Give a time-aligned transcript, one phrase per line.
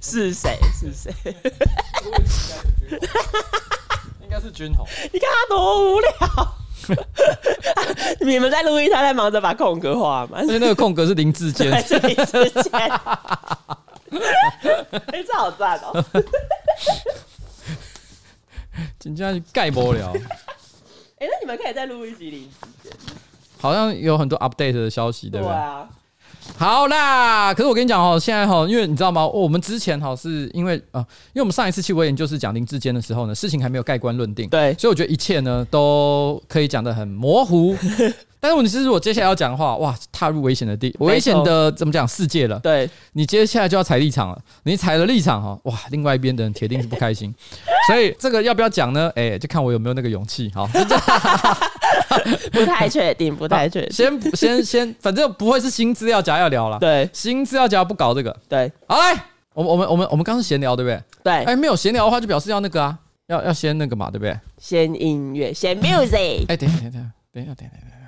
[0.00, 0.58] 是谁？
[0.72, 1.12] 是谁？
[4.22, 4.86] 应该是君宏。
[5.12, 6.08] 你看他多无聊。
[8.20, 10.44] 你们在录音，他在忙着把空格画满。
[10.46, 11.70] 所以那个空格是林志坚。
[11.86, 12.72] 是林志坚。
[15.12, 16.04] 哎，这好赞哦！
[18.98, 20.12] 紧接着盖不了。
[21.18, 22.92] 哎，那你们可以再录一集林志坚。
[23.58, 25.54] 好像有很多 update 的消息，对不对？
[25.54, 25.88] 对啊。
[26.56, 29.26] 好啦，可是我跟你讲哦，现在哈，因为你知道吗？
[29.26, 31.00] 我们之前哈是因为啊，
[31.32, 37.74] 因为我们上一次气味研究是讲林志坚的时候呢，事情还没有盖棺论定，对，所以我觉得一切呢都可以讲得很模糊。
[38.42, 42.58] 但是问题是，如果接下来要讲的话，哇，踏入危险的地，危险的怎么讲世界了？
[42.60, 44.38] 对，你接下来就要踩立场了。
[44.62, 47.34] 你踩了立场哈，哇，另外一边的人铁定是不开心。
[47.86, 49.12] 所以这个要不要讲呢？
[49.14, 50.50] 哎，就看我有没有那个勇气。
[50.54, 50.66] 好，
[52.52, 53.92] 不太确定， 不太确定。
[53.92, 56.78] 先先先，反正不会是新资料夹要聊了。
[56.78, 58.36] 对，新资料夹不搞这个。
[58.48, 59.14] 对，好来，
[59.54, 61.02] 我们我们我们我们刚刚是闲聊，对不对？
[61.22, 61.44] 对。
[61.44, 64.38] 哎，没有闲聊的话，就表示要那个啊，要要先那个嘛，对不对？
[64.58, 66.46] 先音乐，先 music。
[66.48, 67.00] 哎，等一下，等一下，
[67.32, 67.99] 等一下，等一下，等一下。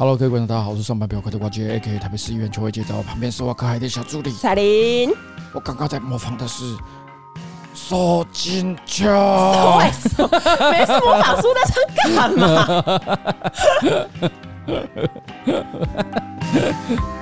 [0.00, 5.12] Hello，各位观众，大家好，我是上班不要快的瓜杰，AK 台北市议员邱伟杰，在我旁边是我可爱的小助理彩玲。
[5.52, 6.74] 我刚刚在模仿的是
[7.74, 9.04] 索金秋，
[9.76, 10.08] 没事，
[10.70, 12.66] 没事，模仿苏大成干嘛？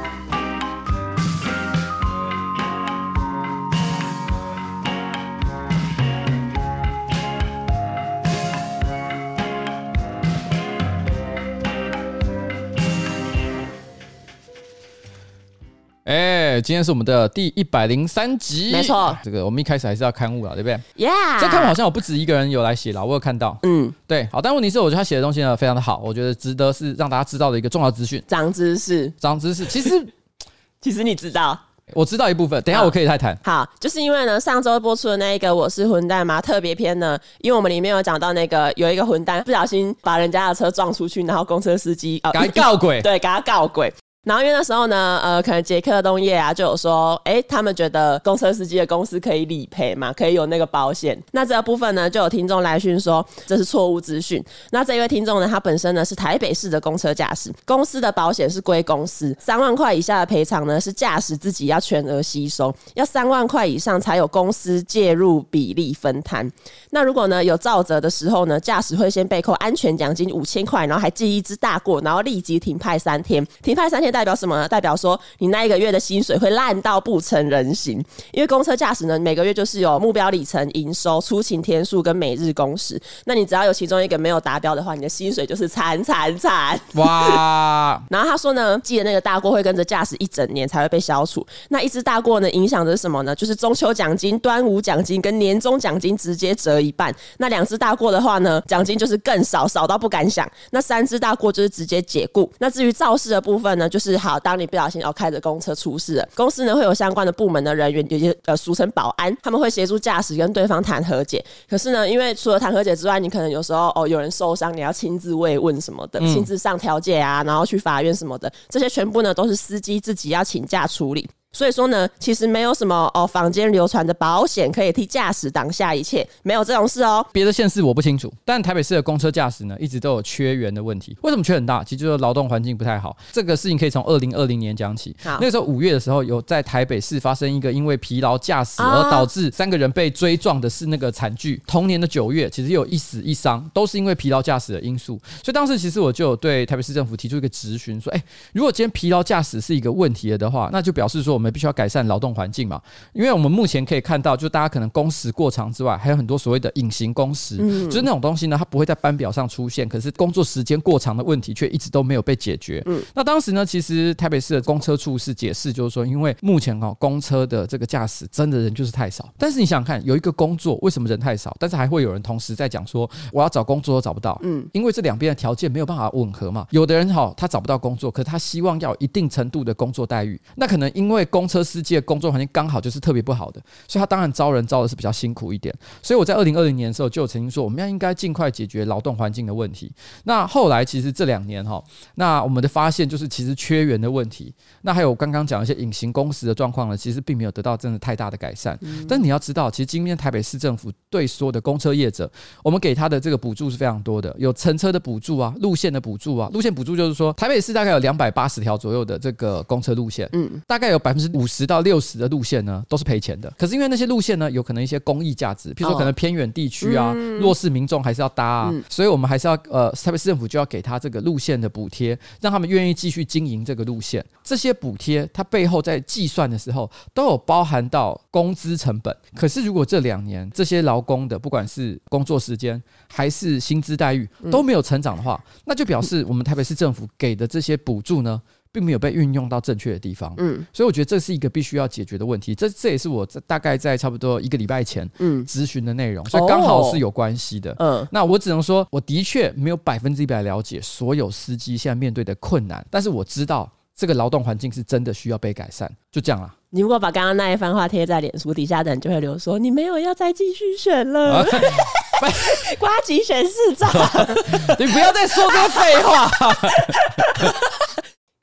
[16.58, 19.16] 哎，今天是我们的第一百零三集，没错。
[19.22, 20.74] 这个我们一开始还是要刊物了，对不对
[21.06, 21.40] ？Yeah。
[21.40, 23.56] 这刊物好像我不止一个人有来写了，我有看到。
[23.62, 24.28] 嗯，对。
[24.32, 28.20] 好，但问题是，我觉得他写的东西呢非常的好，我觉得值得是让大家知道的一个重要资讯。
[28.26, 29.64] 长知识，长知识。
[29.66, 30.04] 其实，
[30.82, 31.56] 其实你知道，
[31.94, 32.60] 我知道一部分。
[32.64, 33.38] 等一下我可以再谈。
[33.44, 43.94] 好，就是因为呢，上周播出的那一个我是混蛋吗特别篇呢，因为我们里面有讲到那个有一个混蛋不小心把人家的车撞出去，然后公车司机给他告鬼， 对，给他告鬼。
[44.28, 51.18] 然后因为那时候呢，呃，可能捷克东业啊就有说，哎，他们觉得公车司机的公司可以理赔嘛，可以有那个保险。
[51.32, 54.44] 那这个部分呢，就有听众来讯说这是错误资讯。
[54.70, 66.46] 那这一位听众呢，他本身呢是台北市的公车驾驶，公司的保险是归公司，三万块以下的赔偿呢是驾驶自己要全额吸收，要三万块以上才有公司介入比例分摊。
[66.90, 74.68] 那如果呢有造责的时候呢，驾驶会先被扣安全奖金五千块，然后还记一支大过，然后立即停派三天，停派三天代表什么呢？
[74.68, 78.02] 代表说你那一个月的薪水会烂到不成人形。
[78.32, 83.00] 因为公车驾驶呢，每个月就是有目标里程、营收、出勤天数跟每日工时。
[83.24, 88.02] 那你只要有其中一个没有达标的话，你的薪水就是惨惨惨哇！
[88.08, 91.46] 然后他说呢，记得那个大过会跟着驾驶一整年才会被消除。
[91.68, 93.34] 那一支大过呢，影响的是什么呢？
[93.34, 97.14] 就是中秋奖金、端午奖金跟年终奖金直接折一半。
[97.38, 100.48] 那两只大过的话呢，奖金就是更少，少到不敢想。
[100.70, 102.50] 那三只大过就是直接解雇。
[102.58, 111.44] 那至于肇事的部分呢，就是好，当你不小心哦开着公车出事了，公司呢会有相关的部门的人员，有些呃俗称保安，他们会协助驾驶跟对方谈和解。
[111.68, 121.28] 可是呢，因为除了谈和解之外，你可能有时候哦有人受伤，你要亲自慰问什么的，亲自上调解啊，然后去法院什么的，这些全部呢都是司机自己要请假处理。
[121.50, 127.26] 所以说呢，其实没有什么哦，坊间流传的保险可以替驾驶挡下一切，没有这种事哦。
[127.32, 131.16] 别的县市我不清楚，但台北市的公车驾驶呢，一直都有缺员的问题。
[131.22, 131.82] 为什么缺很大？
[131.82, 133.16] 其实就是劳动环境不太好。
[133.32, 135.16] 这个事情可以从二零二零年讲起。
[135.22, 141.60] 好，那个时候五月的时候，有在台北市发生一个因为疲劳驾驶而导致三个人被追撞的是那个惨剧。
[141.66, 145.18] 同年的九月，其实有一死一伤，都是因为疲劳驾驶的因素。
[145.42, 148.22] 所以当时其实我就有对台北市政府提出一个质询，说：哎，
[148.52, 152.82] 如果今天疲劳驾驶是一个问题了的话，那就表示说我们必须要改善劳动环境嘛，
[153.12, 162.82] 因为我们目前可以看到，就大家可能工时过长之外，还有很多所谓的隐形工时，嗯，就是那种东西呢，它不会在班表上出现，可是工作时间过长的问题却一直都没有被解决。
[162.86, 169.32] 嗯，那当时呢，其实台北市的公车处是解释，就是说，因为目前哦，公车的这个驾驶真的人就是太少。
[169.38, 174.36] 但是你想想看，有一个工作为什么人太少，但是还会有人同时在讲说，我要找工作都找不到。
[174.42, 176.66] 嗯，因为这两边的条件没有办法吻合嘛。
[176.70, 185.74] 有的人哈，他找不到工作，可他希望要有一定程度的工作待遇，那可能因为公车司机的工作环境刚好就是特别不好的，所以他当然招人招的是比较辛苦一点。
[186.02, 189.92] 所以我在二零二零年的时候就曾经说，我们要应该尽快解决劳动环境的问题。
[190.24, 191.82] 那后来其实这两年哈，
[192.16, 194.52] 那我们的发现就是其实缺员的问题。
[194.82, 198.78] 那还有刚刚讲一些隐形工时的状况呢，其实并没有得到真的太大的改善。
[199.08, 202.30] 但你要知道，其实今天台北市政府对所有的公车业者，
[202.62, 206.48] 我们给他的这个补助是非常多的，有乘车的补助啊，路线的补助啊。
[206.52, 213.52] 路线补助就是说，台北市大概有两百八十条左右的这个公车路线，嗯，大概有百分之五十到六十的路线呢都是赔钱的。
[213.58, 224.24] 可是因为那些路线呢，有可能一些公益价值，譬如说可能偏远地区啊，弱势民众还是要搭啊，所以我们还是要呃，台北市政府就要给他这个路线的补贴，让他们愿意继续经营这个路线。
[224.42, 229.14] 这些补贴它背后在计算的时候都有包含到工资成本。
[229.34, 238.40] 可是如果这两年这些劳工的不管是工作时间还是薪资待遇都没有成长的话，那就表示我们台北市政府给的这些补助呢，
[238.72, 240.32] 并没有被运用到正确的地方。
[240.38, 242.54] 嗯，所以我觉得这是一个必须要解决的问题。
[242.54, 247.74] 这这也是我大概在差不多一个礼拜前嗯咨询的内容，所以刚好是有关系的。
[247.78, 255.90] 嗯，那我只能说，我的确没有百分之一百了解所有司机现在面对的困难，但是我知道这个劳动环境是真的需要被改善。
[256.10, 256.54] 就这样啦。
[256.70, 261.42] 你如果把刚刚那一番话贴在脸书底下的人就会留说，你没有要再继续选了。
[262.78, 263.88] 瓜吉选市长，
[264.78, 266.28] 你不要再说这个废话。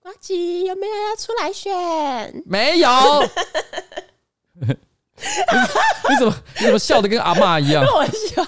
[0.06, 2.44] 呱吉有没有要出来选？
[2.46, 2.88] 没有。
[4.62, 4.68] 你，
[6.20, 7.84] 怎么你怎么笑的跟阿妈一样？
[7.92, 8.48] 我喜欢。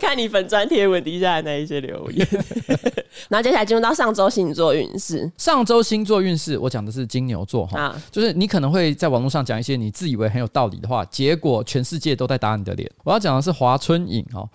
[0.00, 2.26] 看你粉专贴文底下的那一些留言，
[3.28, 5.30] 然后接下来进入到上周星座运势。
[5.36, 12.90] 上周星座运势，我讲的是金牛座哈，啊、就是你可能会在网络上讲一些你自以为很有道理的话，结果全世界都在打你的脸。
[13.04, 14.48] 我要讲的是华春莹哈。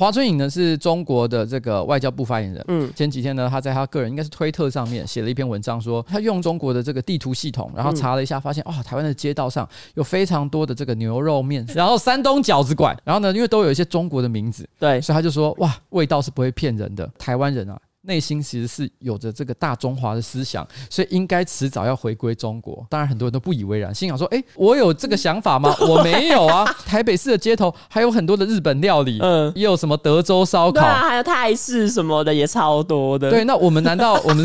[0.00, 2.64] 华春莹呢是中国的这个外交部发言人。
[2.68, 17.78] 嗯，前几天呢，他在他个人应该是推特上面写了一篇文章，说他用中国的这个地图系统，然后查了一下，发现啊、哦，台湾的街道上有非常多的这个牛肉面，然后山东饺子馆，然后呢，因为都有一些中国的名字，对，所以他就说哇，味道是不会骗人的，台湾人啊。
[18.02, 22.86] 内心其实是有着这个大中华的思想，所以应该迟早要回归中国。
[22.88, 25.74] 当然，很多人都不以为然，心想说：“诶，我有这个想法吗？
[25.86, 26.64] 我没有啊！
[26.86, 33.30] 台北市的街头还有很多的日本料理，嗯，也有什么德州烧烤，对啊，还有泰式什么的也超多的。
[33.30, 34.44] 对，那我们难道我们？”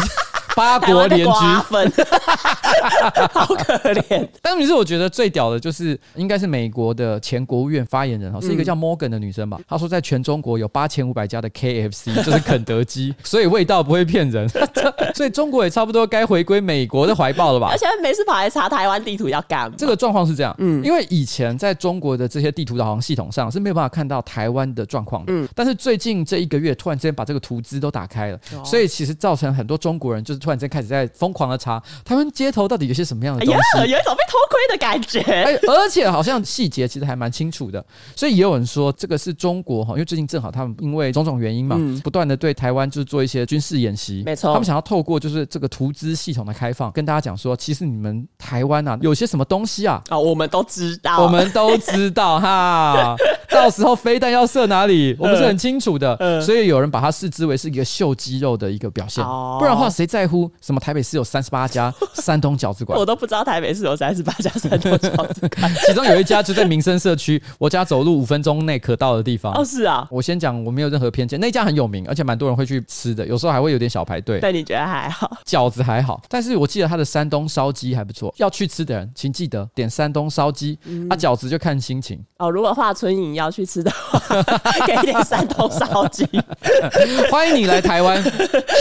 [0.55, 1.33] 八国联军，
[3.31, 4.27] 好可怜。
[4.41, 9.59] 但是，我觉得最屌的就是，应该是美国的前国务院发言人哈，是一个叫 Morgan 的女生吧。
[9.67, 14.47] 她说，在全中国有八千五百家的 KFC，就是肯德基， 所以味道不会骗人。
[15.13, 17.67] 所以中国也差不多该回归美国的怀抱了吧？
[17.71, 19.75] 而且每次跑来查台湾地图要干嘛？
[19.77, 30.44] 这个状况是这样，嗯，因为以前在中国的这些地图导航系统上是没有办法看到台湾的状况的，嗯，但是最近这一个月突然之间把这个图资都打开了，所以其实造成很多中国人就是。
[30.45, 35.19] 突然间开始在疯狂的查台湾街头到底有些什么样的东西，有一种被偷窥的感觉。
[35.21, 37.83] 哎，而且好像细节其实还蛮清楚的，
[38.15, 53.15] 所以也有人说这个是中国哈，因为最近正好他们因为种种原因嘛，不断的对台湾就是做一些军事演习，没错，他们想要透过就是这个图资系统的开放，跟大家讲说，其实你们台湾啊有些什么东西啊，啊，我们都知道，我们都知道哈，
[53.49, 61.15] 到时候飞弹要射哪里，我们是很清楚的，所以有人把它视之为是一个秀肌肉的一个表现，不然的话谁在乎什么台北市？
[61.15, 69.53] 有三十八家 山东饺子馆，我都不知道台北市有三十八家山东饺子馆， 其中有一家就在民生社区，我家走路五分钟内可到的地方。
[69.53, 74.39] 哦，是啊，我先讲，我没有任何偏见，那家很有名，而且蛮多人会去吃的，有时候还会有点小排队。
[74.41, 75.31] 但你觉得还好？
[75.45, 82.19] 饺子还好，但是我记得他的山东烧鸡还不错，要去吃的人请记得点山东烧鸡，嗯、啊，饺子就看心情。
[82.39, 84.19] 哦，如果华春莹要去吃的话，
[84.85, 86.27] 给一点山东烧鸡。
[87.31, 88.21] 欢迎你来台湾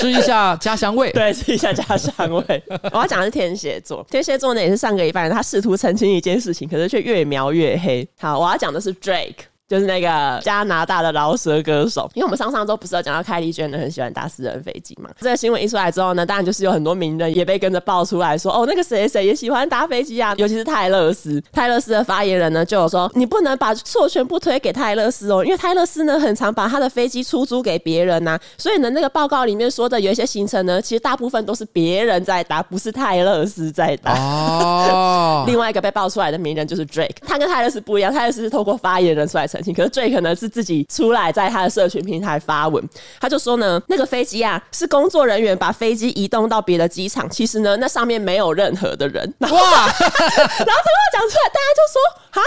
[0.01, 2.13] 吃一下家乡味，对，吃一下家乡。
[2.31, 8.07] 我要讲的是天蝎座，天蝎座呢也是上个礼拜，他试图澄清一件事情，可是却越描越黑。
[8.19, 9.45] 好，我要讲的是 Drake。
[9.75, 15.11] 就是那个加拿大的饶舌歌手，因为我们上上周不是有讲到凯莉娟很喜欢搭私人飞机嘛？
[15.21, 21.43] 这个新闻一出来之后呢，当然就是有很多名人也被跟着爆出来说，哦，那个谁谁也喜欢搭飞机啊，尤其是泰勒斯。
[21.53, 34.13] 泰勒斯的发言人呢就有说，你不能把错全部推给泰勒斯哦，因为泰勒斯呢很常把他的飞机出租给别人呐、啊，所以呢那个报告里面说的有一些行程呢，其实大部分都是别人在搭，不是泰勒斯在搭。
[34.13, 35.45] 哦。
[35.49, 39.73] 另外一个被爆出来的名人就是 Drake，他跟泰勒斯不一样，泰勒斯是透过发言人出来澄清。
[39.73, 42.87] 可是 Drake 可能是自己出来在他的社群平台发文，
[43.19, 49.35] 他就说呢，那个飞机啊是工作人员把飞机移动到别的机场，其实呢那上面没有任何的人。
[49.41, 49.49] 哇！
[49.49, 51.97] 然后这话讲出来，大家就说
[52.35, 52.43] 哈，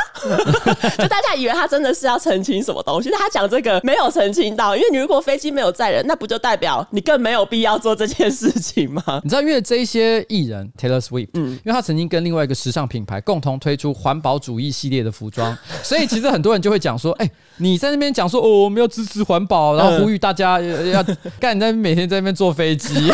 [1.03, 9.21] 就大家以为他真的是要澄清什么东西，但他讲这个没有澄清到，因为你如果飞机没有载人，那不就代表你更没有必要做这件事情吗？
[9.24, 21.04] 你知道，因为这一些艺人 Taylor Swift，嗯，因为他曾经跟另外一个时尚品牌共同推出环保主义系列的服装，所以其实很多人就会讲说，哎、欸，你在那边讲说哦，我们要支持环保，然后呼吁大家要
[21.39, 23.12] 干，你在每天在那边坐飞机。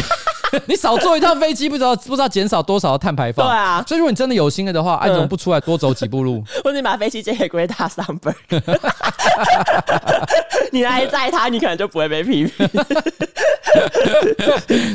[0.67, 3.48] 你少坐一趟飞机，不知道不知道减少多少的碳排放。
[3.48, 6.43] 对啊，所以如果你真的有心了的话，哎、怎么不出来多走几步路？
[6.63, 8.36] 或者你把飞机借给 Greta Thunberg，
[10.72, 12.69] 你来载他，你可能就不会被批评。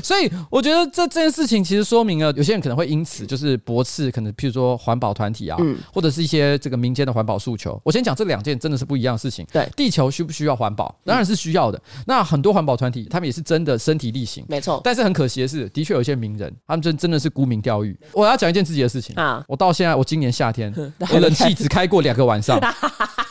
[0.03, 7.81] 所以我觉得这这件事情其实说明了，有些人可能会因此就是驳斥，可能譬如说环保团体啊，嗯、或者是一些这个民间的环保诉求。
[7.85, 9.47] 我先讲这两件真的是不一样的事情。
[9.53, 10.95] 对，地球需不需要环保？
[11.05, 11.79] 当然是需要的。
[11.79, 14.81] 嗯、那很多环保团体，他们也是真的身体力行，没错。
[14.85, 15.69] 但是很可惜的是。
[15.71, 17.99] 的确有一些名人，他们真真的是沽名钓誉。
[18.13, 20.73] 我要讲一件自己的事情啊，我到现在，我今年夏天，
[21.13, 22.61] 我冷气只开过两个晚上。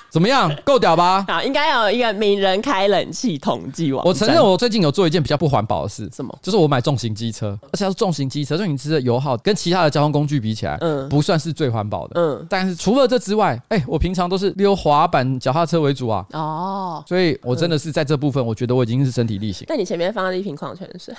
[0.09, 0.53] 怎么样？
[0.63, 1.25] 够屌吧？
[1.29, 4.05] 好，应该有一个名人开冷气统计网。
[4.05, 6.09] 我承认，我最近有做一件比较不环保的事。
[6.13, 6.37] 什么？
[6.41, 12.19] 就是我买重型机车，而且它是重型机车，重型机车的油耗跟其他的交通工具比起来，嗯，不算是最环保的。
[12.19, 16.25] 嗯，但是除了这之外，哎，我平常都是溜滑板、脚踏车为主啊。
[16.33, 19.65] 哦，所以我真的是在这部分，我觉得我已经是身体力行。
[19.67, 21.13] 但你前面放了一瓶矿泉水，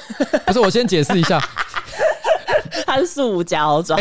[0.47, 0.61] 不是？
[0.61, 1.38] 我先解释一下。
[2.87, 3.98] 它是塑胶装。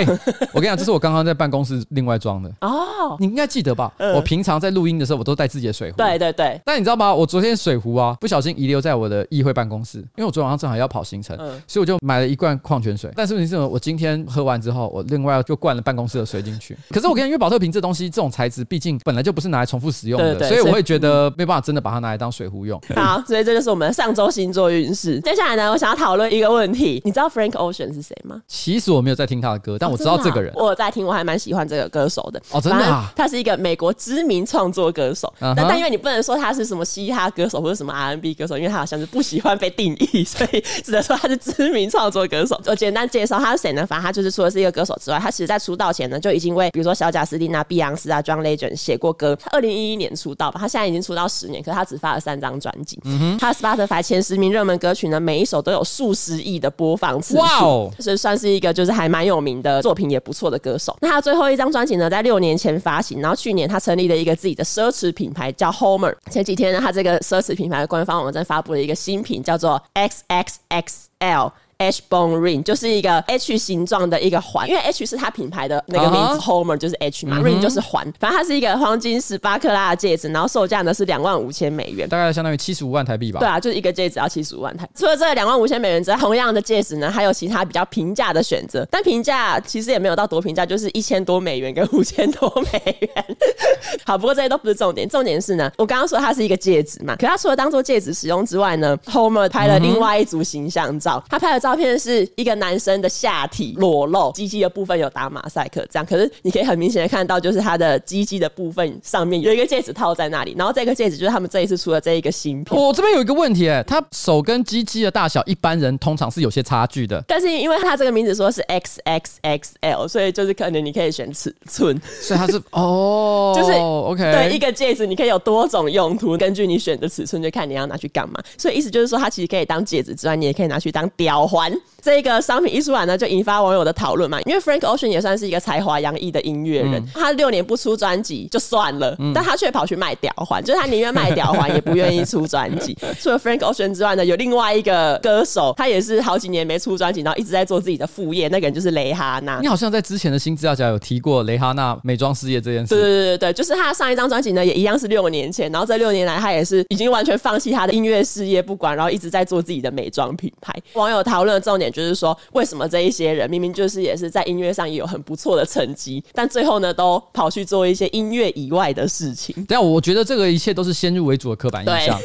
[0.51, 2.49] 我跟你讲，这是我刚刚在办公室另外装的。
[2.61, 3.91] 哦，你应该记得吧？
[3.97, 5.97] 嗯、我平常在录音的时候，我都带自己的水壶。
[5.97, 6.59] 对对对。
[6.65, 7.13] 但你知道吗？
[7.13, 13.11] 我昨天水壶啊，不小心遗留在我的议会办公室，因为我昨天晚上正好要跑行程，嗯、所以我就买了一罐矿泉水。
[13.15, 16.77] 但是问题是，我今天喝完之后，我另外就灌了办公室的水进去。
[16.89, 22.81] 可是我跟你讲，因为保特瓶这东西，这种材质毕竟本来就不是拿来重复使用的，所以我会觉得没办法真的把它拿来当水壶用。
[22.95, 25.19] 好，所以这就是我们上周星座运势。
[25.21, 28.41] 接下来呢，我想要讨论一个问题，你知道 Frank Ocean 是谁吗？
[28.67, 30.51] 其实我没有在听他的歌，但我知道这个人。
[30.51, 32.41] 哦啊、我有在听，我还蛮喜欢这个歌手的。
[32.51, 33.09] 哦，真的啊？
[33.15, 35.33] 他是一个美国知名创作歌手。
[35.39, 42.59] Uh huh、但但因为你不能说他是什么嘻哈歌手或者什么 R&B 歌手，因为他好像是不喜欢被定义，所以只能说他是知名创作歌手。
[42.67, 43.85] 我简单介绍他是谁呢？
[43.87, 49.33] 反正他就是除了是一个歌手之外，他其实在出道前呢就已经为比如说小贾斯汀啊、碧昂斯啊、John Legend 写过歌。
[49.41, 52.99] 他二零一一年出道吧，他现在已经出道十年，可是他只发了三张专辑。
[53.05, 57.39] 嗯哼，他 Spotify 前十名热门歌曲呢，每一首都有数十亿的播放次数。
[57.39, 60.95] 哇哦，所以算是是一个就是还蛮有名的作品，也不错的歌手。
[61.01, 66.15] 那他最后一张专辑呢，在六年前发行，然后去年他成立了一个自己的奢侈品牌，叫 Homer。
[66.31, 71.51] 前几天呢，他这个奢侈品牌的官方网站发布了一个新品，叫做 XXXL。
[71.79, 83.39] H bone ring 就是一个 H 形状的一个环，因为 H 是它品牌的那个名字、uh huh.，Homer 就是 H 嘛、uh huh.，ring 就是环，反正它是一个黄金十八克拉的戒指，然后售价呢是两万五千美元，大概相当于七十五万台币吧。
[83.39, 84.89] 对啊，就是一个戒指要七十五万台。
[84.95, 93.25] 除了这个两万五千美元之外，同样的戒指呢，还有其他比较平价的选择，但平价其实也没有到多平价，就是一千多美元跟五千多美元。
[94.03, 102.47] 好，不过这些都不是重点，重点是呢，我刚刚说它是一个戒指嘛，可它除了当做戒指使用之外呢，Homer 拍了另外一组形象照，他拍了照片是一。
[102.47, 112.79] 个男生的下体裸露，鸡鸡的部分有打马赛克，这样，可是你可以很明显的看到，就是他的鸡鸡的部分上面有一个戒指套在那里，然后这个戒指就是他们这一次出的这一个新品。
[112.79, 131.81] 我这边有一个问题，哎，他手跟鸡鸡的大小，一般人通常是有些差距的，但是因为他这个名字说是 XXXL，所以就是可能你可以选尺寸，所以他是哦， 就是 OK，对，一个戒指你可以有多种用途，根据你选的尺寸就看你要拿去干嘛，所以意思就是说，它其实可以当戒指之外，你也可以拿去当吊环。
[132.07, 134.39] 这个商品一出来呢，就引发网友的讨论嘛。
[134.43, 142.97] 因为 Frank Ocean 也算是一个才华洋溢的音乐人，嗯、他六年不出专辑就算了，嗯、但他却跑去卖吊环，就是他宁愿卖吊环也不愿意出专辑。
[143.19, 148.47] 除了 Frank Ocean 之外呢，有另外一个歌手，他也是好几年没出专辑，然后一直在做自己的副业。
[148.47, 149.59] 那个人就是蕾哈娜。
[149.59, 152.95] 你好像在之前的新资料夹有提过蕾哈娜美妆事业这件事。
[152.95, 160.73] 对对对对，就是他上一张专辑呢，也一样是六年前，然后这六年来他也是已经完全放弃他的音乐事业不管，然后一直在做自己的美妆品牌。
[160.93, 162.87] 网友讨论的重点就是说，为什么？
[162.87, 169.65] 这一些人明明就是也是在音乐上也有很不错的成绩，但最后呢都跑去做一些音乐以外的事情。
[169.67, 172.17] 但我觉得这个一切都是先入为主的刻板印象。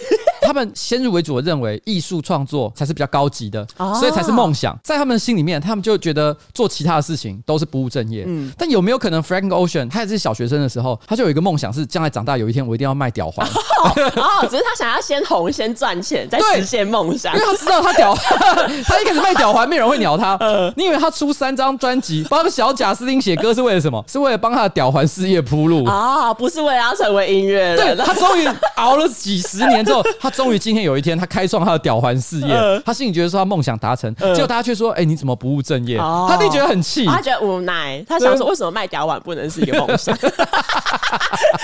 [0.43, 3.67] 他们先入为主的认为艺术创作才是比较高级的，
[3.99, 4.79] 所以才是梦想。
[4.83, 8.25] 在他们心里面，他们就觉得做其他的事情都是不务正业。
[8.27, 13.47] 嗯，但有没有可能，Frank Ocean 他也是小学生的时候，他就有一个梦想，是将来长大有一天我一定要卖屌环。
[13.83, 17.35] 哦，只是他想要先红，先赚钱，再实现梦想。
[17.35, 18.15] 因为他知道他吊，
[18.87, 20.39] 他一开始卖屌环，没有人会鸟他。
[20.77, 24.03] 你以为他出三张专辑，帮小贾斯汀写歌是为了什么？
[24.09, 26.33] 是为了帮他的屌环事业铺路啊？
[26.35, 27.77] 不是为了要成为音乐人。
[27.77, 32.83] 对，他终于熬了几十年之后，他终于今天有一天，他开创他的屌环事业。
[32.85, 35.97] 他心里觉得说他梦想达成，结果大家却说：“哎，你怎么不务正业？”
[36.29, 38.05] 他弟觉得很气，他觉得无奈。
[38.09, 40.17] 他想说：“为什么卖屌环不能是一个梦想？”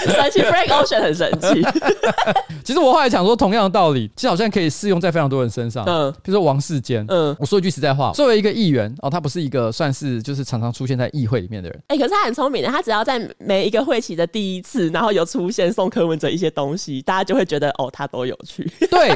[0.06, 1.64] 神奇，Frank Ocean 很神奇。
[2.62, 5.84] 其实我后来想说，同样的道理，其实好像可以适用在非常多人身上。
[5.86, 7.04] 嗯，比如说王世坚。
[7.08, 11.82] 嗯，我说一句实在话，作为一个议员哦，他不是一个算是就是常常出现在议会里面的人。
[11.88, 18.57] 哎，可是他很聪明的，他只要在每一个会期的第一次，然后有出现送柯文哲一些东西，大家就会觉得哦，他都有趣。
[18.90, 19.08] 对，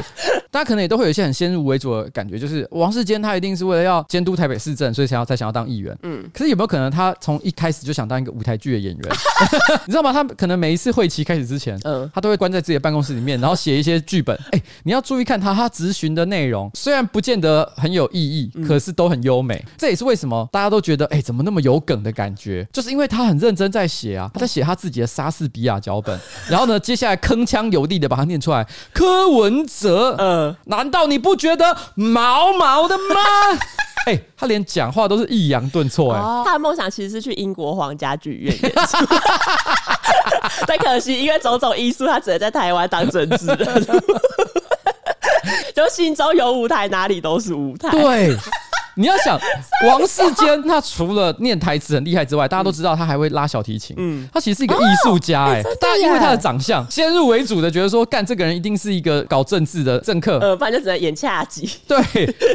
[0.51, 5.97] 大家可能也都会有一些很先入为主的感觉，就是王世坚他一定是为了要监督台北市政，所以才要才想要当议员。
[6.03, 9.03] 嗯，可是有没有可能他从一开始就想当一个舞台剧的演员？
[9.85, 10.11] 你知道吗？
[10.13, 14.37] 他可能每一次会期开始之前，嗯，他都会关在自己的办公室里面，然后写一些剧本。
[14.51, 19.63] 哎，你要注意看他他咨询的内容，虽然不见得很有意义，可是都很优美。
[19.77, 22.67] 这也是为什么大家都觉得，哎，怎么那么有梗的感觉？
[22.71, 26.17] 就是因为他很认真在写啊，他在写他自己的莎士比亚脚本，
[26.49, 28.65] 然后呢，接下来铿锵有力的把它念出来。
[28.93, 33.03] 柯文哲，嗯，难道你不觉得毛毛的吗？
[34.05, 38.97] 哎，他连讲话都是抑扬顿挫，哎，他的梦想其实是去英国皇家剧院演出。
[40.67, 43.87] 但可惜，因为种种因素，他只能在台湾当政治人。
[45.73, 47.89] 就心中有舞台，哪里都是舞台。
[47.91, 48.35] 对。
[48.95, 49.39] 你要想
[49.87, 53.95] 王世坚，他除了念台词很厉害之外，大家都知道他还会拉小提琴。
[53.99, 55.63] 嗯，他其实是一个艺术家哎、欸。
[55.75, 60.37] 大家因为他的长相，先入为主的觉得说，干这个人一定是一个搞政治的政客。
[60.39, 61.69] 呃，不然就只能演恰吉。
[61.87, 61.97] 对，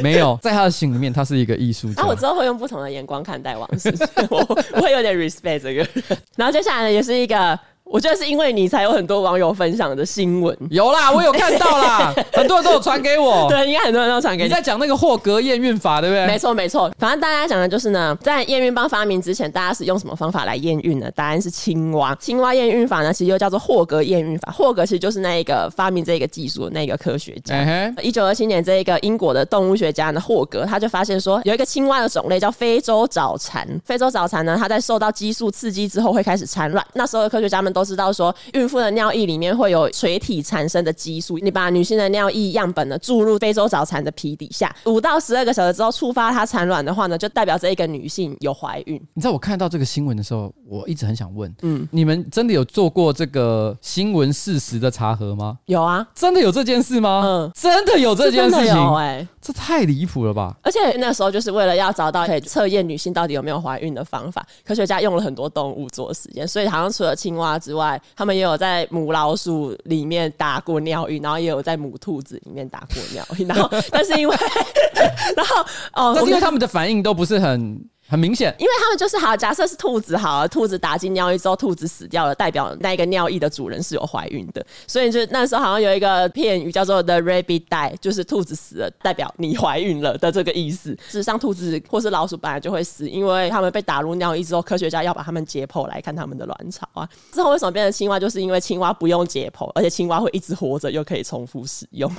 [0.01, 2.03] 没有，在他的心里面，他是一个艺术家。
[2.03, 4.37] 啊，我之后会用不同的眼光看待王世坚，我
[4.73, 5.87] 我会有点 respect 这个人。
[6.35, 7.59] 然后接下来呢，也是一个。
[7.89, 13.47] 我觉得是因为你才有很多网友分享的新闻，有啦，我有看到啦， 很多人都有传给我。
[13.49, 14.47] 对，应该很多人都传给你。
[14.47, 16.27] 你在讲那个霍格验孕法，对不对？
[16.27, 16.91] 没错，没错。
[16.99, 21.09] 反正大家讲的就是呢，在验孕棒发明之前，大家是用什么方法来验孕呢？
[21.15, 22.13] 答案是青蛙。
[22.21, 24.53] 青蛙验孕法呢，其实又叫做霍格验孕法。
[24.55, 27.55] 霍格其实就是那一个发明这个技术的那个科学家。
[28.03, 33.67] 一九二七年，这一个英国的动物学家呢，霍格他就发现说，有一个青蛙的种类叫非洲早蚕。
[33.83, 36.85] 非洲早蚕呢，它在受到激素刺激之后会开始产卵。
[36.93, 38.33] 那时候的科学家们都知道说。
[38.53, 48.95] 孕妇的尿液里面会有垂体产生的激素，你把女性的尿液样本呢注入非洲早产的皮底下，五到十二个小时之后触发它产卵的话呢，就代表这一个女性有怀孕。
[49.13, 55.57] 你知道我看到这个新闻的时候，我一直很想问，嗯，你们真的有做过这个新闻事实的查核吗？
[55.65, 57.21] 有啊，真的有这件事吗？
[57.23, 60.55] 嗯，真的有这件事情，哎、欸，这太离谱了吧！
[60.63, 68.59] 而且那时候就是为了要找到可以测验女性到底有没有怀孕的方法，科学家用了很多动物做实验，所以好像除了青蛙之之外，他们也有。
[68.59, 74.35] 在母老鼠里面打过尿液，然后也有在母兔子里面打过尿液，然后但是因为，
[75.37, 75.61] 然后
[75.93, 90.89] 哦，但是因为他们的反应都不是很很明显，因为他们就是好，假设是兔子好了，兔子打进尿液之后，兔子死掉了，代表那个尿液的主人是有怀孕的，所以就那时候好像有一个片语叫做 “the rabbit die”，就是兔子死了，代表你怀孕了的这个意思。
[90.89, 97.07] 事实上，兔子或是老鼠本来就会死，因为他们被打入尿液之后，科学家要把他们解剖来看他们的卵巢啊。
[97.31, 98.19] 之后为什么变成青蛙？
[98.19, 102.11] 就是因为青蛙不用解剖，而且青蛙会一直活着，又可以重复使用。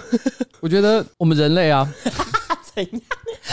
[0.60, 1.92] 我觉得我们人类啊。
[2.72, 3.02] 怎样？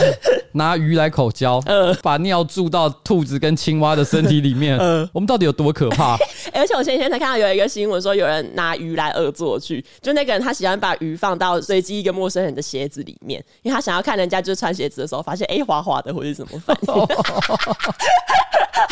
[0.53, 6.15] 拿鱼来口交，呃，把尿注到兔子跟青蛙的身体里面，呃，我们到底有多可怕？
[6.53, 16.87] 欸， 而且我前几天才看到有一个新闻说，有人拿鱼来恶作剧，就那个人他喜欢把鱼放到随机一个陌生人的鞋子里面，因为他想要看人家就是穿鞋子的时候发现哎，滑滑的或者什么反应。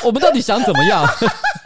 [0.03, 1.03] 我们到底想怎么样？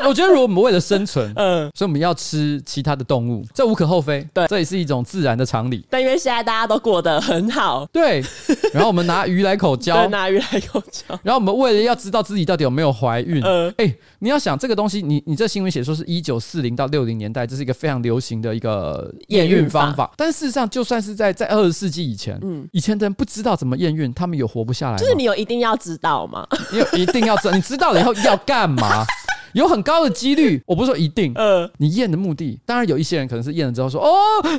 [0.06, 5.86] 我觉得如果我们为了生存，嗯，所以我们要吃其他的动物，这无可厚非，对，这也是一种自然的常理。
[5.90, 8.24] 但因为现在大家都过得很好，对。
[8.72, 11.18] 然后我们拿鱼来口交，拿鱼来口交。
[11.24, 20.12] 然后我们为了要知道自己到底有没有怀孕，呃，哎，你要想这个东西，你你这新闻写说是一九四零到六零年代，这是一个非常流行的一个验孕方法。
[20.18, 24.98] 但事实上，就算是在在二十世纪以前，嗯，以前的人不知道怎么验孕，他们有活不下来。
[24.98, 26.48] 就是你有一定要知道吗？
[26.72, 29.06] 你有一定要知道，你知道了以后要干嘛？
[29.54, 34.12] 有很高的几率，我不是说一定，嗯，你验的目的，当然有一些人可能是验了之后说，哦，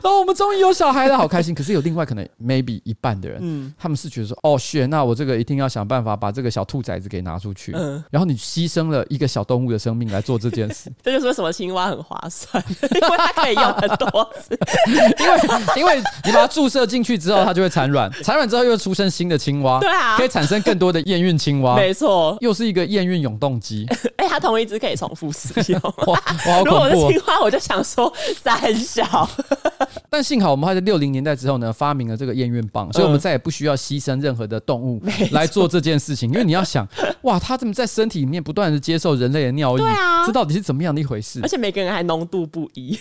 [0.02, 1.54] 哦，我们终于有小孩了，好开心。
[1.60, 14.58] 可是有另外可能 maybe 一半的人，嗯，他们是觉得说，哦，选，那我这个一定要想办法把这个小兔崽子给拿出去，嗯，然后你牺牲了一个小动物的生命来做这件事， 这就是为什么青蛙很划算，因为它可以用很多次，
[15.18, 15.40] 因为
[15.76, 23.86] 因为你把它注射进去之后，它就会产卵，产卵之后又出生新的青蛙，对啊，可以产生更多的验孕青蛙，没错，又是一个验孕永动机。
[24.16, 25.80] 哎，它同一只可以重复使用。
[26.08, 26.64] 哇，好恐怖！
[26.64, 28.12] 如果我是青蛙，我就想说
[28.42, 29.28] 三小。
[30.10, 36.28] 但幸好我们还在六零年代之后呢，发明了这个验孕棒，所以我们再也不需要牺牲任何的动物来做这件事情。
[36.30, 36.88] 因为你要想，
[37.22, 39.78] 哇，它怎么在身体里面不断的接受人类的尿液？
[39.78, 41.40] 对啊，这到底是怎么样的一回事？
[41.42, 42.98] 而且每个人还浓度不一。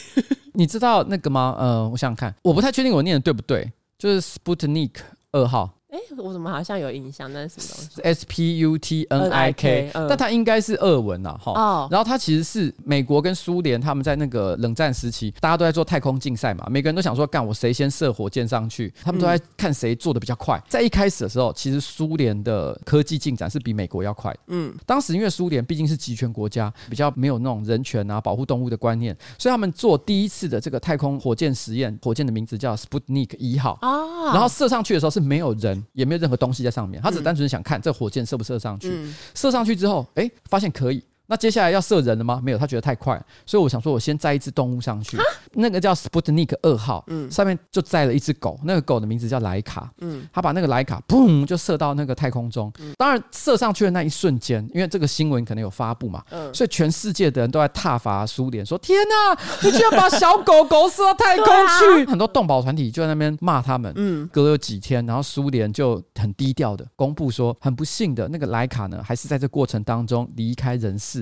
[0.54, 1.56] 你知道那个吗？
[1.58, 4.92] 呃，我想想看，我不太确定我念的对不对，就是 Sputnik
[5.32, 5.70] 二号。
[6.14, 7.32] 哎，我怎么好像有印象？
[7.32, 11.52] 那是什么东西？S P U T N I K，但它应该是俄文呐，哈。
[11.54, 11.88] 哦。
[11.92, 20.62] 然后它其实是美国跟苏联他们在那个冷战时期，大家都在做太空竞赛嘛，每个人都想说，干我谁先射火箭上去，他们都在看谁做的比较快。
[20.68, 24.36] 在一开始的时候，其实苏联的科技进展是比美国要快。
[24.48, 24.74] 嗯。
[24.86, 33.78] 当时因为苏联毕竟是集权国家，比较没有那种人权啊、保护动物的观念，所以他们做第一次的这个太空火箭实验，火箭的名字叫 Sputnik 一号。
[33.82, 34.32] 哦。
[34.34, 36.64] 然后射上去的时候是没有人，也没有任何东西。
[36.64, 38.90] 在上面，他只单纯想看这火箭射不射上去。
[38.90, 41.04] 嗯、射上去之后，哎、欸，发现可以。
[41.30, 42.42] 那接下来要射人了吗？
[42.44, 45.16] 没有，他觉得太快，所以我想说，我先载一只动物上去。
[45.54, 52.72] 那个叫 Sputnik 二号，嗯，上面就载了一只狗，那个狗的名字叫莱卡，嗯，他把那个莱卡砰就射到那个太空中。
[52.80, 62.06] 嗯、当然，射上去的那一瞬间，因为这个新闻可能有发布嘛，嗯，所以全世界的人都在挞伐苏联，说天哪，你居然把小狗狗射到太空去！
[62.10, 63.94] 啊、很多动保团体就在那边骂他们。
[63.96, 71.19] 嗯，隔了几天，然后苏联就很低调的公布说，很不幸的那个莱卡呢，还是在这过程当中离开人世。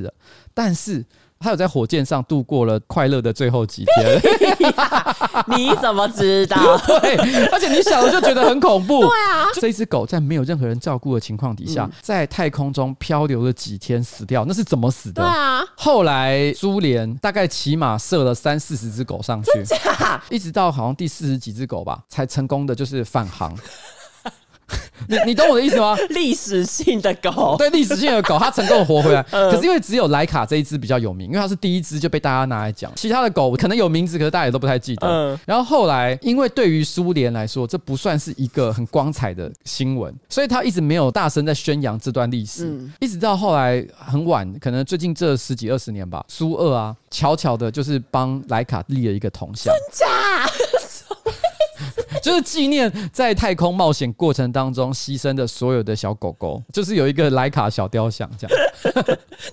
[0.53, 1.05] 但是
[1.39, 4.19] 他有在火箭上度过了快乐的最后几天。
[5.55, 6.57] 你怎么知道？
[6.85, 7.15] 对，
[7.51, 9.01] 而且你想了就觉得很恐怖。
[9.05, 15.21] 对啊，这只狗在没有任何人照顾的情况底下，在太空中漂流了几天，死掉，那是怎么死的？
[15.21, 15.63] 对啊。
[15.75, 19.51] 后来苏联大概起码射了三四十只狗上去，
[20.29, 23.55] 一直到好像第四十几只狗吧，才成功的就是返航。
[25.07, 25.95] 你你懂我的意思吗？
[26.09, 29.23] 历史性的狗，对，历史性的狗，它成功的活回来。
[29.31, 32.91] 可是因为只有莱卡这一只比较有名，因为它是第一只就被大家拿来讲。
[32.95, 35.07] 其他的狗可能有名字，可是大家也都不太记得。
[35.07, 35.39] 嗯。
[35.45, 42.65] 然后后来，因为对于苏联来说，这不算是一个很光彩的新闻，所以他一直没有大声在宣扬这段历史。
[42.65, 42.91] 嗯。
[42.99, 49.73] 一直到后来很晚，可能最近这十几二十年吧，苏二啊，悄悄的就是帮莱卡立了一个铜像。
[49.73, 50.51] 真假？
[52.21, 58.57] 就是纪念在太空冒险过程当中牺牲的所有的小狗狗，就是有一个莱卡小雕像这样。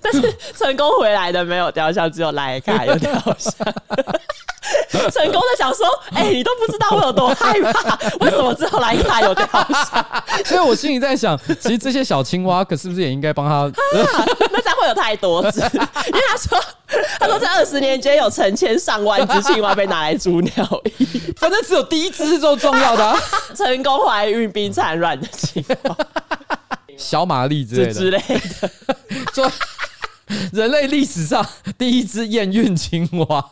[0.01, 0.21] 但是
[0.55, 3.53] 成功回来的没有雕像，只有莱卡有雕像。
[5.11, 10.23] 成功的想说，哎、欸，你都不知道我有多害怕，为什么只有莱卡有雕像？
[10.45, 13.71] 所以我心里在想，其实这些小青蛙，可是不是也应该帮他？
[13.93, 16.59] 那这样会有太多只，因为他说，
[17.19, 21.05] 他说这二十年间有成千上万只青蛙被拿来煮鸟衣，
[21.37, 23.17] 反正只有第一只是最重要的、啊，
[23.55, 25.97] 成功怀孕并产卵的青蛙，
[26.97, 28.19] 小玛丽之类的，之类
[28.61, 28.69] 的
[29.33, 29.51] 做
[30.51, 31.45] 人类历史上
[31.77, 33.45] 第一只验孕青蛙。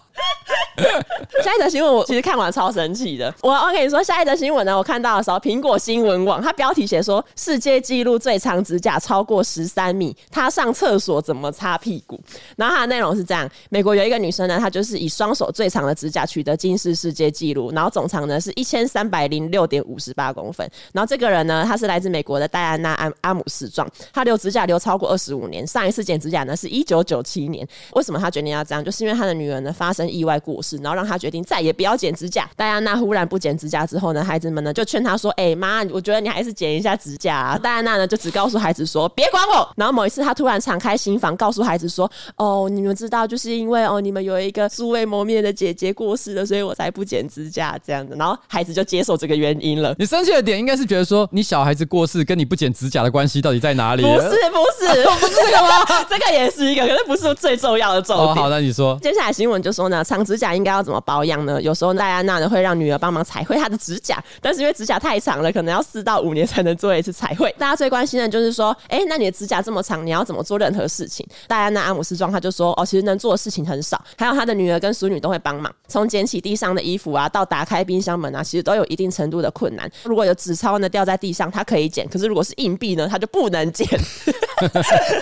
[1.43, 3.33] 下一则新闻我其实看完超神奇的。
[3.41, 12.19] 我我跟你说，下一则新闻呢，我看到的时候，苹果新闻网它标题写说，世界纪录最长指甲超过十三米，她上厕所怎么擦屁股？
[12.55, 20.67] 然后它的内容是这样：美国有一个女生呢，她就是以双手最长的指甲取得金氏世界纪录，然后总长呢是一千三百零六点五十八公分。
[20.91, 27.67] 然后这个人呢，她是来自美国的戴安娜阿阿姆斯壮，她留指甲留超过二十五年，上一次剪指甲呢是一九九七年。
[27.93, 28.83] 为什么她决定要这样？
[28.83, 31.43] 就是因为她的女儿呢发生意外过世，然后让他决定。
[31.43, 32.49] 再也不要剪指甲。
[32.55, 49.93] 戴安娜忽然不剪指甲之后呢，孩子们呢就劝他说：“哎、欸、妈，我觉得你还是剪一下指甲啊。”戴安娜呢就只告诉孩子说：“别管我。”然后某一次，她突然敞开心房，告诉孩子说：“哦，你们知道，就是因为哦，你们有一个素未谋面的姐姐过世了，所以我才不剪指甲这样子。”然后孩子就接受这个原因了。
[49.99, 54.03] 你生气的点应该是觉得说，你小孩子过世跟你不剪指甲的关系到底在哪里？
[54.03, 54.29] 不是，不
[54.77, 56.05] 是，不是这个吗？
[56.09, 58.27] 这个也是一个，可是不是最重要的重点。
[58.27, 61.61] 哦、好，那你说，接下来新闻就说呢，长指甲应该要怎么保养呢？
[61.61, 67.53] 有时候戴安娜呢会让女儿帮忙彩绘她的指甲，但是因为指甲太长了，可能要四到五年才能做一次彩绘。
[67.57, 71.25] 大家最关心的就是说，哎、那你的指甲这么长，你要怎么做任何事情？
[71.47, 79.89] 戴安娜阿姆斯壮他就说，哦，其实能做的事情很少，还有他的女儿跟淑女都会帮忙，从捡起地上的衣服啊，到打开冰箱门啊，其实都有一定程度的困难。
[80.03, 83.87] 如果有纸钞呢掉在地上，他可以捡；可是如果是硬币呢，他就不能捡。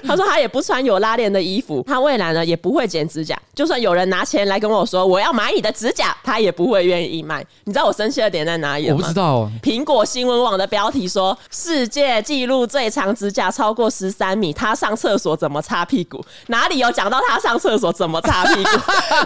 [0.06, 3.38] 他 说他也不穿有拉链的衣服，他未来呢也不会剪指甲。
[3.56, 7.44] 就算有人拿钱来跟我说我要买你的指甲，他也不会愿意买。
[7.64, 8.96] 你知道我生气的点在哪里吗？
[8.96, 9.50] 我不知道。
[9.62, 16.24] 苹果新闻网的标题说，世界纪录最长指甲超过十三米，他上厕所怎么擦屁股？
[16.48, 18.70] 哪里有讲到他上厕所怎么擦屁股？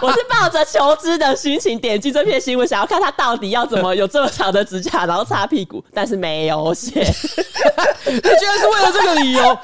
[0.00, 7.00] 我是抱着求知的心情点击这篇新闻，想要看他到底要怎么有这么长的指甲，然后擦屁股，但是没有写。
[8.06, 9.58] 你居然是为了这个理由？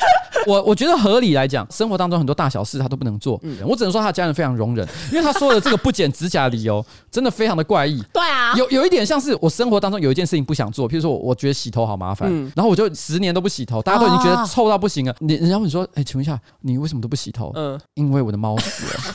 [0.47, 3.39] 我我觉得合理来讲，生活当中很多大小事他都不能做。
[3.43, 8.03] 嗯，我只能说他的家人非常容忍，因为他说的这个不剪指甲的理由真的非常的怪异。
[8.13, 15.15] 对啊，有有一点像是我生活当中有一件事情不想做，譬如说我我觉得洗头好麻烦，嗯、然后我就十年都不洗头，大家都已经觉得臭到不行了。
[15.21, 17.53] 你人家问说，哎，请问一下，你为什么都不洗头？
[17.55, 19.15] 嗯，因为我的猫死了。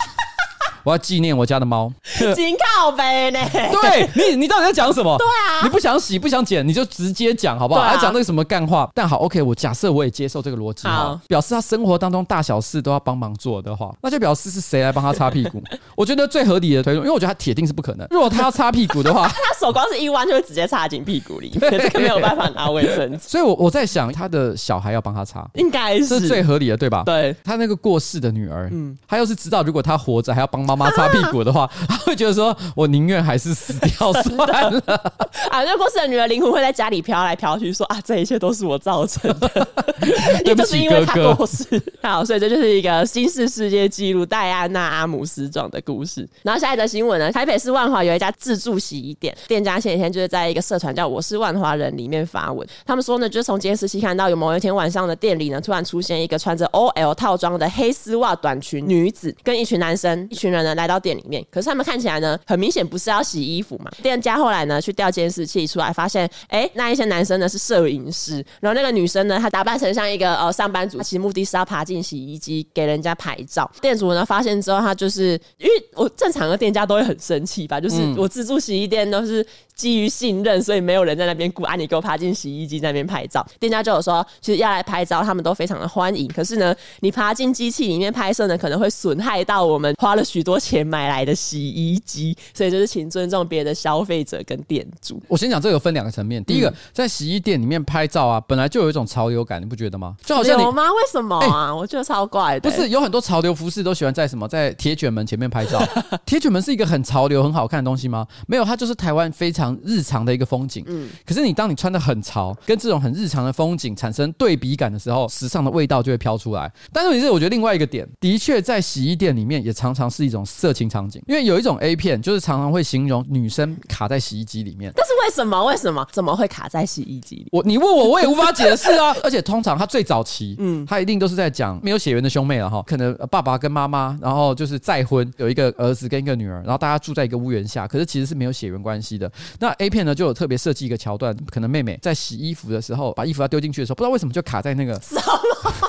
[0.87, 1.91] 我要纪念我家的猫，
[2.33, 3.39] 金靠背呢？
[3.51, 5.17] 对你，你到底在讲什么？
[5.17, 7.81] 对啊，你不想洗不想剪，你就直接讲好不好？
[7.81, 8.89] 还讲那个什么干话？
[8.95, 15.61] 但好，OK，我假设我也接受这个逻辑哈，表示他生活当中大小事都要帮忙做的话，那就表示是谁来帮他擦屁股？
[15.93, 18.07] 我觉得最合理的推论，因为我觉得他铁定是不可能。
[18.09, 23.27] 如果他要擦屁股的话， 他手光是一弯就会直接插进屁股里， 这个没有办法拿卫生纸。
[23.27, 27.03] 所以，我我在想，他的小孩要帮他擦，应该是最合理的，对吧？
[27.05, 31.69] 对，他那个过世的女儿，嗯，他要是知道如果他活着还要帮妈妈擦屁股的话。
[31.89, 34.81] 他会觉得说：“我宁愿还是死掉算了。
[35.51, 39.67] ”啊，那过世的女儿灵魂会在家里飘来飘去，说：“啊，这一切都是我造成的，
[40.45, 41.63] 也就是，因为他过世。
[41.65, 46.27] 哥哥”好，所以这就是一个新式世界纪录戴安娜阿姆斯壮的故事。
[46.43, 61.45] 然后下一则新闻呢，台北市万华有一家自助洗衣店，店家前几天就是在一个社团叫“我是万华人”里面发文，他们说呢，就是从监视器看到有某一天晚上的店里呢，突然出现一个穿着 OL 套装的黑丝袜短裙女子，跟一群男生，一群人呢来到店里面。
[61.51, 63.91] 可是他们看起来呢，很明显不是要洗衣服嘛。
[64.01, 73.69] 店家后来呢去调监视器出来，发现哎、欸，那一些男生呢是摄影师，然后那个女生呢，她打扮成像一个呃上班族，其实目的是要爬进洗衣机给人家拍照。
[73.81, 79.45] 店主呢发现之后，他就是因为我正常的店家都会很生气吧，就是我自助洗衣店都是。
[79.77, 83.45] 基于信任，所以没有人在那边顾啊，你给我爬进洗衣机那边拍照。
[83.59, 86.27] 店家就有说，其实要来拍照，他们都非常的欢迎。
[86.29, 92.35] 可是呢，你爬进机器里面拍摄呢，可能会损害到我们花了许多钱买来的洗衣机。
[92.55, 95.21] 所以就是请尊重别的消费者跟店主。
[95.27, 96.43] 我先讲这个分两个层面。
[96.43, 100.15] 第一个，在洗衣店里面拍照啊，本来就有一种潮流感，你不觉得吗？
[100.25, 100.83] 就好像你有吗？
[100.91, 101.67] 为什么啊？
[101.67, 102.75] 欸、我觉得超怪的、欸。
[102.75, 105.79] 不是有很多潮流服饰都喜欢在什么在铁卷门前面拍照？
[106.25, 108.25] 铁卷门是一个很潮流、很好看的东西吗？
[108.47, 110.47] 没有，它就是台湾非常日常的一个。
[110.47, 116.71] 风景，嗯，可是你当你穿的很潮，跟这种很日常的风景产生对比感的时候，时尚的味道就会飘出来。
[116.93, 124.89] 但是，是我觉得另外一个点，的确在洗衣店里面也常常是一种色情场景，因为有一种 A 片，就是常常会形容女生卡在洗衣机里面。
[124.95, 125.65] 但是为什么？
[125.65, 126.07] 为什么？
[126.13, 127.47] 怎么会卡在洗衣机里？
[127.51, 129.13] 我你问我，我也无法解释啊。
[129.21, 139.29] 而且通常他最早期，嗯，他一定都是在讲没有血缘的兄妹了哈，可能爸爸跟妈妈，然后就是再婚，有一个儿子跟一个女儿，然后大家住在一个屋檐下，可是其实是没有血缘关系的。
[139.59, 144.99] 那 A 片呢，就有特别设计一个桥段，可能妹妹在洗衣服的时候，把衣服要丢进去的时候，不知道为什么就卡在那个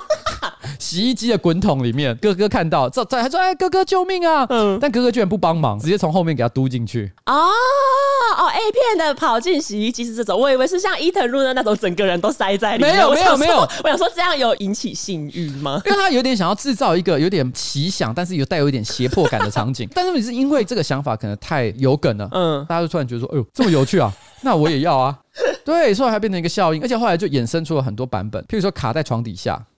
[0.79, 2.17] 洗衣机的滚筒里面。
[2.17, 7.13] 哥哥看到，这在他说：“哎，哥哥救命啊！”嗯，但哥哥居然不帮忙，直接从后面给他嘟进去。
[7.27, 12.95] 哦哦，A 片的跑进洗衣机是这种，我以为是像伊藤润的那种，整个人都塞在里面。
[12.95, 15.81] 没有没有没有，我想说这样有引起性欲吗？
[15.87, 19.89] 因为他有点想要制造一个有点奇想，但是又带有一点胁迫感的场景。
[19.95, 24.13] 但是你是因为这个想法可能太有梗了，嗯，大家就突然觉得说：“哎呦，这么有趣啊！”
[24.43, 25.19] 那我也要啊，
[25.65, 29.61] 对，所以还变成一个效应，而且后来就衍生出了很多版本，譬如说卡在床底下，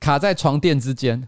[0.00, 1.22] 卡在床垫之间，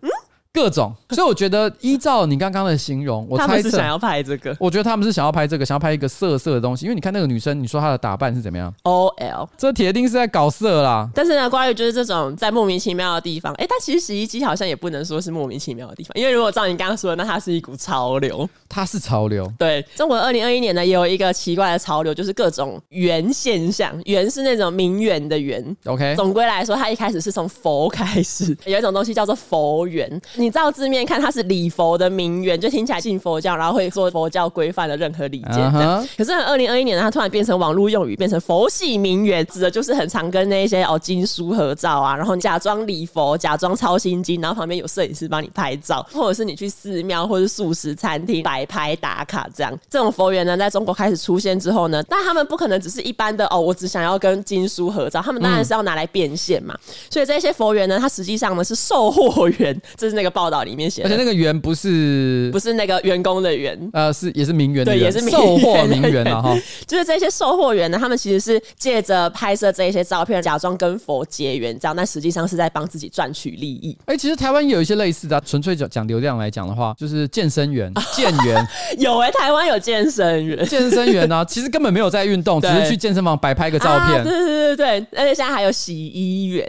[0.54, 4.54] 各种，所以我觉得依照你刚刚的形容，我猜测他们是想要拍这个。
[4.60, 6.84] 我觉得他们是想要拍这个，想要拍一个色色的东西。
[6.84, 11.08] 因为你看那个女生，你说她的打扮是怎么样？OL，这铁定是在搞色啦。
[11.14, 18.46] 但是呢，关于就是这种在莫名其妙的地方，哎，但其实洗衣机好像也不能说是莫名其妙的地方，因为如果照你刚刚说的，那它是一股潮流。
[18.68, 19.50] 它是潮流。
[19.58, 23.98] 对，中国二零二一年呢，也有一个奇怪的潮流，就是各种圆现象。
[24.04, 25.74] 圆是那种名媛的圆。
[25.86, 30.20] OK，总归来说，它一开始是从佛开始，有一种东西叫做佛缘。
[30.42, 31.22] 你照字面看。
[31.22, 35.60] 它是礼佛的名媛，就听起来信佛教，然后会做佛教规范的任何礼节。
[35.60, 36.08] Uh huh.
[36.18, 49.72] 可是，二零二一年呢，它突然变成网络用语，变成佛系名媛，指的就是很常跟那些哦经书合照啊，然后假装礼佛，假装抄心经，然后旁边有摄影师帮你拍照，或者是你去寺庙或者素食餐厅摆拍打卡这样。
[49.88, 56.74] 这种佛缘呢，在中国开始出现之后呢，但他们不可能只是一般的哦，我只想要跟经书合照，他们当然是要拿来变现嘛。
[56.74, 66.58] 嗯、所以这些佛缘呢，它实际上呢是售货员，这是那个报道里面写，而且那个员不是不是那个员工的员，呃，是也是名媛的对，也是名售货名媛啊哈。
[66.86, 73.96] 就是这些售货员呢，他们其实是借着拍摄这一些照片，假装跟佛结缘，这样，但实际上是在帮自己赚取利益。
[74.06, 78.66] 哎、欸，其实台湾也有一些类似的、啊，纯粹讲讲流量来讲的话，就是健身员、 健员
[78.98, 84.20] 有哎、欸，台湾有健身员，健身员呢、啊， 其实根本没有在运动，只是去健身房摆拍个照片。
[84.20, 86.66] 啊、对对对对，而且现在还有洗衣员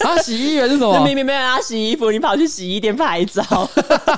[0.00, 1.04] 啊，洗衣员是什么？
[1.04, 3.42] 明明没有人要洗衣服，你跑去洗衣店拍照。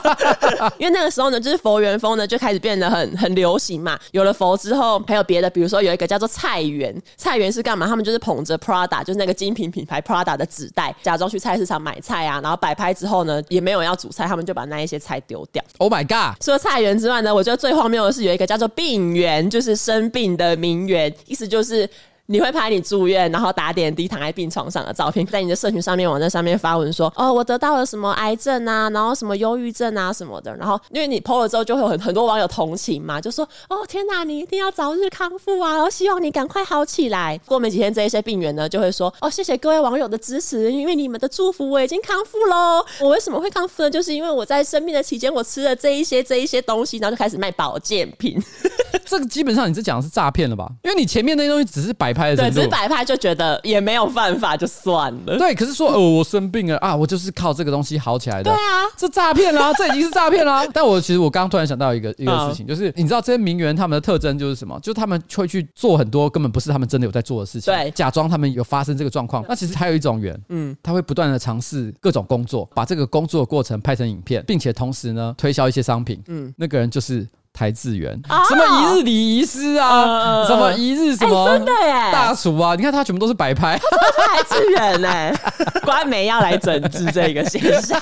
[0.79, 3.99] 因为那个时候呢，就是佛缘风呢就开始变得很很流行嘛。
[4.11, 7.87] 有了佛之后，还有别的，比如说有一个叫做菜园，菜园是干嘛？
[7.87, 15.65] 他们就是捧着 Prada，就是那个精品品牌 Prada 的纸袋，假装去菜市场买菜啊，然后摆拍之后呢，也没有要煮菜，他们就把那一些菜丢掉。
[15.79, 16.43] Oh my god！
[16.43, 21.89] 除了菜园之外呢，我觉得最荒谬的是有一个叫做病园，就是生病的名媛，意思就是。
[22.31, 35.83] 你会拍你住院，然后打点滴躺在病床上的照片，在你的社群上面、网站上面发文说：“哦，我得到了什么癌症啊，然后什么忧郁症啊什么的。”然后因为你 PO 了之后，就会有很很多网友同情嘛，就说：“哦，天哪，你一定要早日康复啊！
[35.83, 42.85] 我希望你赶快好起来。”过没几天，这一些病人呢就会说：“哦，谢谢各位网友的支持，因为你们的祝福，我已经康复喽。
[43.01, 43.91] 我为什么会康复呢？
[43.91, 48.39] 就是因为我在生病的期间，我吃了这一些这一些东西，然后就开始卖保健品。
[49.05, 50.67] 这个基本上你是讲的是诈骗了吧？
[50.83, 55.39] 因为你前面那些东西只是摆拍的，对，只是摆拍。”他就觉得也没有犯法，就算了。
[55.39, 58.51] 对，可是说，哦，我生病了啊，我就是靠这个东西好起来的。
[58.51, 60.67] 对啊，这诈骗啦， 这已经是诈骗啦。
[60.73, 64.77] 但我其实我刚刚突然想到一个一个事情，就是你知道这些名媛他们的特征就是什么？
[64.81, 69.45] 就是他们会去做很多根本不是他们真的有在做的事情，对，假装他们有发生这个状况。
[69.49, 76.21] 那其实还有一种人，嗯，他会不断的尝试各种工作，把这个工作的过程拍成影片，并且同时呢推销一些商品。
[76.27, 77.25] 嗯，那个人就是。
[77.59, 78.17] 台志源，
[78.49, 82.13] 什么一日礼仪师啊，什么一日什么真的耶。
[82.13, 85.35] 大厨啊，你看他全部都是摆拍，台志源哎，
[85.85, 88.01] 官媒要来整治这个现象。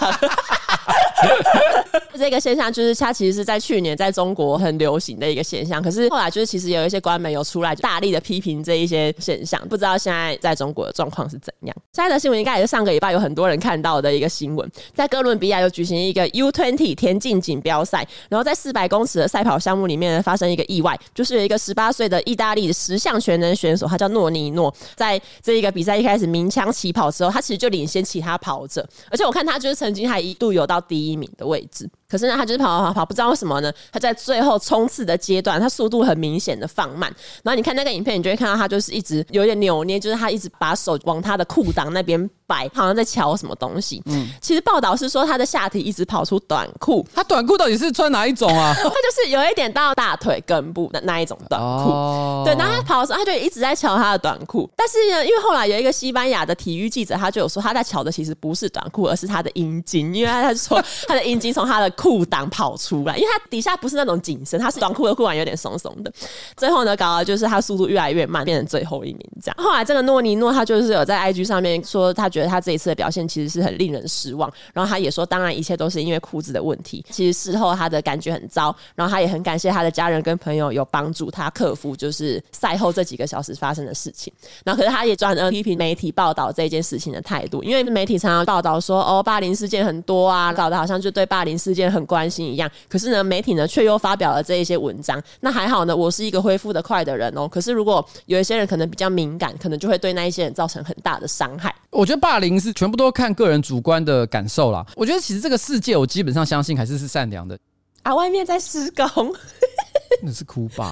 [2.17, 11.77] 这个现象就是它其实是在去年在中国很流行的一个现象，可是后来就是其实有一些官媒有出来大力的批评这一些现象，不知道现在在中国的状况是怎样。
[11.93, 31.89] 下一则新闻应该也是上个礼拜有很多人看到的一个新闻，在哥伦比亚有举行一个 U20 田径锦标赛，然后在四百公尺的赛跑项目里面发生一个意外，就是有一个十八岁的意大利十项全能选手，他叫诺尼诺，在这一个比赛一开始鸣枪起跑之后，他其实就领先其他跑者，而且我看他就是曾经还一度有到第一名的位置。
[32.09, 33.73] 可是呢，他就是跑跑跑跑，不知道为什么呢？
[33.91, 37.13] 他在最后冲刺的阶段，他速度很明显的放慢。
[37.43, 44.03] 然后你看那个影片，你就会看到他就是一直有点扭捏，就是他一直把手往他的裤裆那边摆，好像在瞧什么东西。
[44.07, 47.07] 嗯，其实报道是说他的下体一直跑出短裤。
[47.15, 48.73] 他短裤到底是穿哪一种啊？
[48.77, 51.91] 他就是有一点到大腿根部的那一种短裤。
[51.91, 54.69] 哦，对，然后他跑的时候，他就一直在瞧他的短裤。
[54.77, 61.87] 但是呢，因为后来有一个西班牙的体育记者，他就有说他在瞧的其实不是短裤，而是他的阴茎，因为他就说 他的阴茎从他的。
[61.97, 66.13] 裤裆跑出来，因为他底下不是那种紧身，他是短裤的裤管有点松松的。
[66.57, 69.57] 最后呢，搞到就是他速度越来越慢，变成最后一名这样。
[69.57, 74.53] 后来这个诺尼诺他就是有在 IG 上面说，他觉得他这一次的表现其实是很令人失望。
[74.75, 77.03] 然后他也说，当然一切都是因为裤子的问题。
[77.11, 84.31] 其实事后他的感觉很糟，然后他也很感谢他的家人跟朋友有帮助他克服就是赛后这几个小时发生的事情。
[84.63, 91.87] 然后可是他也专门批评媒体报道这件事情的态度，因为媒体常常报道说哦，霸凌事件很多啊，搞得好像就对霸凌事件。
[91.87, 95.23] 很关心一样，可是呢，媒体呢却又发表了这一些文章。
[95.41, 97.47] 那还好呢，我是一个恢复得快的人哦。
[97.47, 101.75] 可是如果有一些人可能比较敏感，可能就会对那一些人造成很大的伤害。
[101.97, 104.87] 我觉得霸凌是全部都看个人主观的感受啦。
[104.95, 107.59] 我觉得其实这个世界，我基本上相信还是是善良的
[108.03, 108.15] 啊。
[108.15, 109.35] 外面在施工，
[110.23, 110.91] 那是哭吧？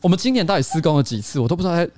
[0.00, 1.40] 我们今年到底施工了几次？
[1.40, 1.88] 我都不知道在。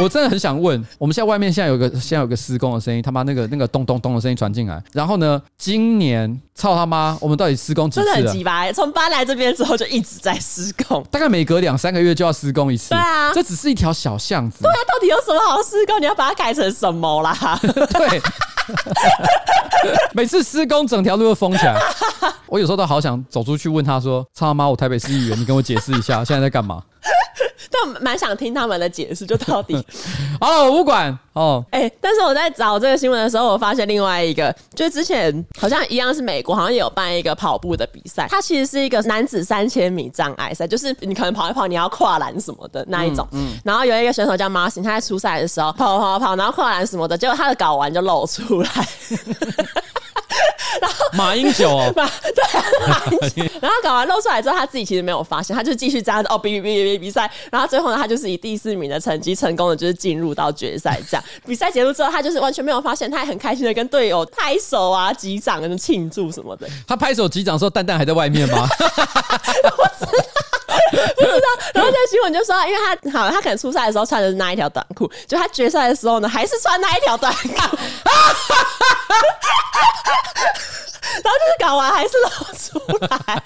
[0.00, 4.82] 我真的很想问，我们现在外面现在有个现在有个施工的声音，他妈那个那个咚咚咚的声音传进来。
[4.92, 8.14] 然后呢，今年操他妈，我们到底施工几次了？
[8.14, 12.90] 真的很鸡巴，从搬来这边之后就一直在施工，大概每隔两三个月就要施工一次。
[12.90, 14.62] 对啊，这只是一条小巷子。
[14.62, 16.00] 对啊，到底有什么好施工？
[16.00, 17.58] 你要把它改成什么啦？
[17.62, 18.22] 对，
[20.14, 21.78] 每次施工整条路都封起来，
[22.46, 26.82] 我有时候都好想走出去问他说：“操他妈，我台北市议员，你跟我解释一下，现在在干嘛？”
[27.72, 29.74] 但蛮想听他们的解释，就到底
[30.38, 31.64] 好了，我不管哦。
[31.70, 43.26] 哎、欸，但是我在找这个新闻的时候，我发现另外一个，就是之前好像一样是美国，好像也有办一个跑步的比赛，它其实是一个男子三千米障碍赛，就是你可能跑一跑，你要跨栏什么的那一种。
[43.32, 43.52] 嗯。
[43.52, 48.70] 嗯，然后有一个选手叫 Martin，他在初赛的时候跑跑跑，然后跨栏什么的，结果他的睾丸就露出来。
[50.80, 61.00] 然 后马英九哦， 马对，马英九， 然后搞完露出来之后，他自己其实没有发现，他就继续这样子哦，比比比比比赛，然后最后呢，他就是以第四名的成绩成功的就是进入到决赛。
[61.10, 66.68] 这样比赛结束之后，他就是完全没有发现，他还很开心的跟队友拍手啊、击掌、跟庆祝什么的。
[66.86, 68.66] 他拍手击掌的时候，蛋蛋还在外面吗？
[69.78, 70.12] 我知道。
[71.16, 77.76] 不知道，然后在新闻就说，因为他好，他可能初赛的时候穿的是那一条短裤，就他决赛的时候呢，还是穿那一条短裤。
[81.02, 83.42] 然后就是搞完还是露出来。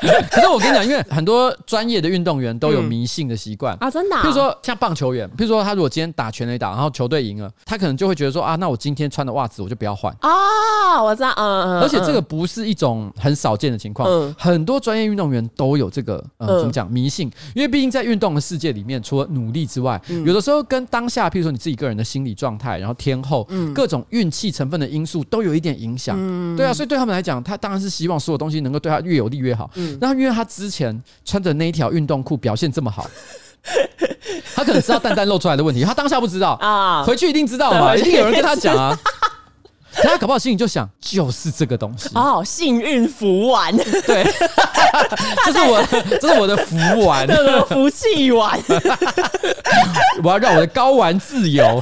[0.30, 4.22] 可是我跟你讲，因为很多专业的运动员都有迷信的习惯、嗯、啊，真的、啊。
[4.22, 11.02] 比如说像棒球员，比如说他如果今天打全垒打，然后球队赢了，他可能就会觉得说啊，那我今天穿的袜子我就不要换啊。
[11.02, 11.80] 我知道，嗯嗯。
[11.80, 26.16] 而且这个不是一种很少见的情况，嗯、很多专业运动员都有这个呃怎么讲迷信，因为毕竟在运动的世界里面，除了努力之外，嗯、有的时候跟当下，譬如说你自己个人的心理状态，然后天后，嗯、各种运气成分的因素都有一点影响。
[26.18, 29.70] 嗯、对啊，所以对他们来讲，他当然是希望所有东西能够对他越有利越好。
[29.74, 33.06] 嗯，那因为他之前穿着那一条运动裤表现这么好，
[34.54, 38.98] 他可能知道蛋蛋露出来的问题，他当下不知道啊，回去一定知道嘛，一定有人跟他讲啊。
[39.92, 44.24] 他搞不好心里就想，就是这个东西哦，幸运福丸，对，
[45.44, 45.84] 这是我，
[46.18, 47.28] 这是我的福丸，
[47.68, 48.58] 福气丸，
[50.24, 51.78] 我要让我的睾丸自由。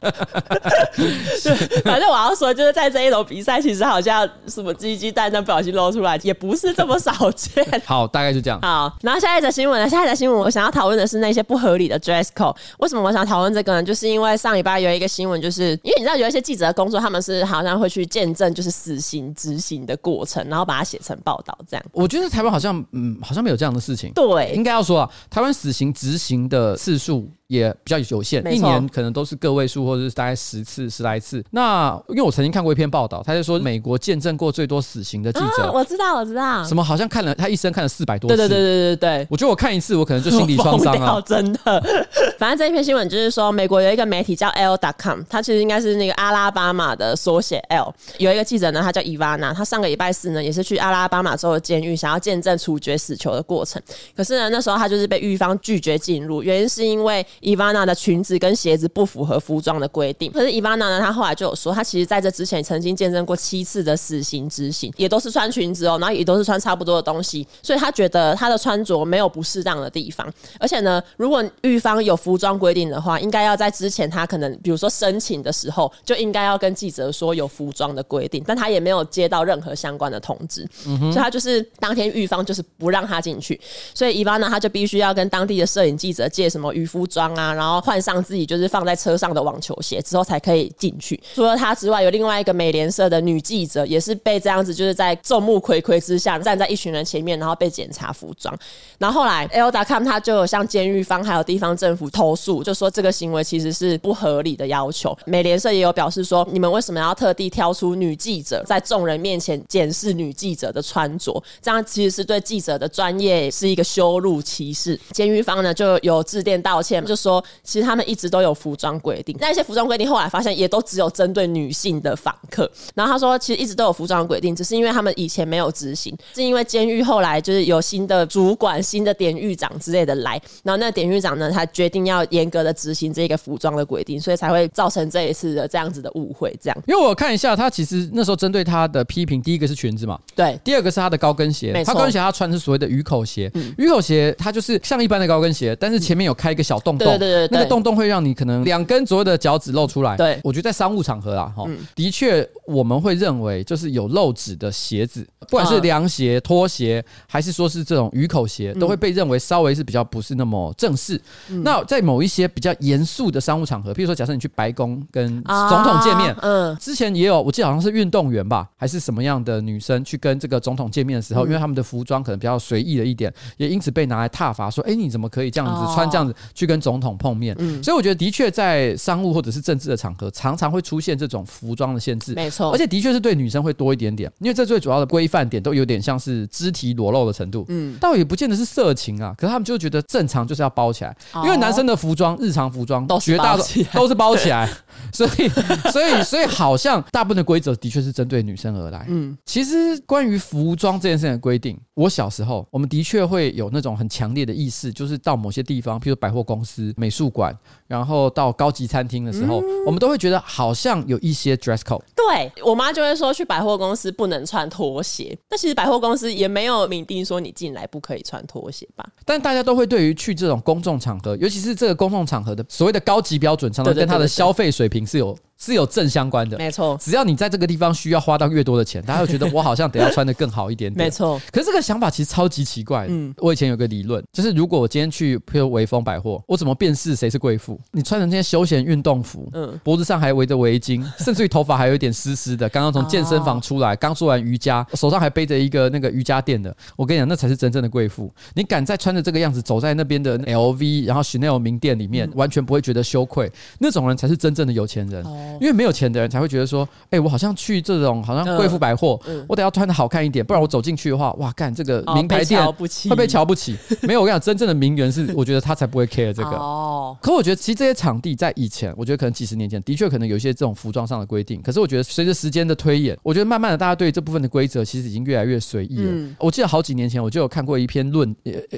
[1.84, 7.64] 反正我要说，就是在这一种比赛，其实好像什么鸡鸡蛋蛋不小心露出来，也不是这么少见。
[7.84, 8.60] 好，大概就这样。
[8.60, 9.88] 好，然后下一则新闻呢？
[9.88, 12.56] 下一则新闻，我想要讨论的是那些不合理的 dress code。
[12.78, 13.82] 为什么我想讨论这个呢？
[13.82, 21.84] 就是因为上礼拜有一个新闻，就是因为你知道有一些记者的工作，他们是好像会去见证就是死刑执行的过程，然后把它写成报道这样。
[21.92, 24.12] 我觉得台湾好像嗯，好像没有这样的事情。
[24.14, 27.30] 对，应该要说啊，台湾死刑执行的次数。
[27.50, 31.44] 也比较有限，一年可能都是个位数，或者是大概十次、十来次。
[31.50, 38.36] 那因为我曾经看过一篇报道，他就说美国见证过最多死刑的记者，我知道，我知道，什么好像看了他一生看了四百多次。
[38.36, 42.06] 对对对对对对，我觉得我看一次，我可能就心理创伤啊，真的。
[42.38, 47.92] 反正这一篇新闻就是说，美国有一个媒体叫 L.com，它其实应该是那个阿拉巴马的缩写 L。
[48.18, 53.82] 有一个记者呢，他叫伊娃娜，他上个礼拜四呢，也是去阿拉巴马州的监狱，想要见证处决死囚的过程。
[54.16, 57.90] 可是呢，那时候他就是被狱方拒绝进入，原因是因为伊娃娜的。
[58.00, 70.26] 裙子跟鞋子不符合服装的规定，可是伊娃娜呢，她后来就有说，她其实在这之前曾经见证过七次的死刑执行，也都是穿裙子哦，然后也都是穿差不多的东西，所以她觉得她的穿着没有不适当的地方。
[70.58, 83.60] 而且呢，如果狱方有服装规定的话，应该要在之前她可能比如说申请的时候就应该要跟记者说有服装的规定，但她也没有接到任何相关的通知，嗯、哼所以她就是当天狱方就是不让她进去，
[83.94, 88.20] 所以伊娃娜她就必须要跟当地的摄影记者借什么渔夫装啊，然后换上。
[88.22, 91.20] 自己就是放在车上的网球鞋之后才可以进去。
[91.34, 98.56] 除了他之外，有另外一个美联社的女记者，也是被这样子，就是在众目睽睽之下站在一群人前面，然后被检查服装。
[98.98, 105.16] 然后后来 L.com 他就有向监狱方还有地方政府投诉，就说这个行为其实是不合理的要求。
[105.24, 111.42] 美联社也有表示说，你们为什么要特地挑出女记者在众人面前检视女记者的穿着？
[111.62, 114.98] 这样其实是对记者的专业是一个羞辱歧视。
[115.12, 118.00] 监狱方呢就有致电道歉，就说其实他们。
[118.10, 122.68] 一直都有服装规定，那一些服装规定后来发现也都只有针对女性的访客。
[122.92, 136.52] 然后他说，其实一直都有服装规定，只是因为他们以前没有执行，是因为监狱后来就是有新的主管、新的典狱长之类的来，然后那个典狱长呢，他决定要严格的执行这个服装的规定，所以才会造成这一次的这样子的误会。
[136.60, 150.16] 这样，因为我看一下，他其实那时候针对他的批评，第一个是裙子嘛，对，第二个是他的高跟鞋，他高跟鞋他穿的是所谓的鱼口鞋，嗯、鱼口鞋它就是像一般的高跟鞋，但是前面有开一个小洞洞，对对对，那个洞洞会让你可能两根左右的脚趾露出来。
[150.16, 161.20] 对，我觉得在商务场合啦，哈，的确我们会认为就是有露趾的鞋子，不管是凉鞋、拖鞋，还是说是这种鱼口鞋，都会被认为稍微是比较不是那么正式。
[161.62, 177.54] 那在某一些比较严肃的商务场合，譬如说假设你去白宫跟总统见面，嗯，之前也有，我记得好像是运动员吧，还是什么样的女生去跟这个总统见面的时候，因为他们的服装可能比较随意了一点，也因此被拿来挞伐，说，哎，你怎么可以这样子穿这样子去跟总统碰面？
[177.82, 178.70] 所以我觉得的确在。
[178.70, 194.70] 在商务或者是政治的场合，常常会出现这种服装的限制，没错，而且的确是对女生会多一点点，因为这最主要的规范点都有点像是肢体裸露的程度，嗯，倒也不见得是色情啊，可是他们就觉得正常就是要包起来，因为男生的服装、日常服装绝大多数都是包起来，
[195.12, 195.48] 所以，
[195.90, 201.76] 所以，所以好像大部分的规则的确是针对女生而来，嗯，其实关于服装这件事情的规定。
[202.00, 207.54] 我小时候，我们的确会有那种很强烈的意识，就是到某些地方，譬如百货公司、美术馆，
[207.86, 212.00] 然后到高级餐厅的时候，嗯、我们都会觉得好像有一些 dress code。
[212.16, 219.06] 对，我妈就会说，去百货公司不能穿拖鞋，但其实百货公司也没有明定说你进来不可以穿拖鞋吧？
[219.26, 225.36] 但大家都会对于去这种公众场合，尤其是这个公众场合的所谓的高级标准，常常跟他的消费水平是有。
[225.62, 226.96] 是有正相关的，没错。
[227.00, 231.06] 只要你在这个地方需要花到越多的钱，大家会觉得我好像得要穿得更好一点点。
[231.06, 231.40] 没错。
[231.52, 233.12] 可是这个想法其实超级奇怪的。
[233.12, 233.34] 嗯。
[233.38, 237.78] 我以前有个理论，就是如果我今天去譬如微风百货，我怎么辨识谁是贵妇？
[237.92, 246.74] 你穿成那些休闲运动服，嗯，脖子上还围着围巾， 甚至于头发还有一点湿湿的，刚刚从健身房出来，刚做完瑜伽，手上还背着一个那个瑜伽垫的。
[246.96, 248.32] 我跟你讲，那才是真正的贵妇。
[248.54, 255.22] 你敢再穿着这个样子走在那边的 LV，然后 Chanel 名店里面，完全不会觉得羞愧，那种人才是真正的有钱人。
[255.24, 255.48] 哦。
[255.60, 256.30] 因为没有钱的人。
[256.30, 262.64] 才会觉得说，哎、欸，我好像去这种好像贵妇百货，嗯嗯、我得要穿的好看一点，不然我走进去的话，哇，干这个名牌店
[263.08, 263.76] 会被瞧不起。
[264.02, 266.50] 没有，我跟你讲，真正的名媛是，我觉得他才不会 care 这个。
[266.56, 267.16] 哦。
[267.20, 271.60] 可我觉得，其实这些场地在以前，我觉得可能几十年前的确可能有一些这种服装上的规定。
[271.62, 276.10] 可是我觉得，随着时间的推演，我觉得慢慢的，大家对这部分的规则其实已经越来越随意了。
[276.12, 278.32] 嗯、我记得好几年前，我就有看过一篇论，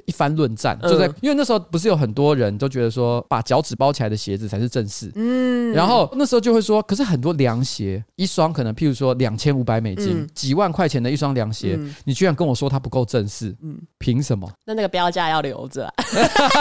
[0.06, 5.12] 一番论战，就在因为那时候不是有很多人都觉得说，把脚趾包起来的鞋子才是正式。
[5.16, 5.72] 嗯。
[5.72, 8.02] 然后那时候就会说，可是很多凉鞋。
[8.16, 14.48] 一双可能，譬如说两千五百美金，嗯、几万块钱的一双凉鞋，嗯、你居然跟我说它不够正式，嗯，凭什么？
[14.64, 15.92] 那那个标价要留着、啊，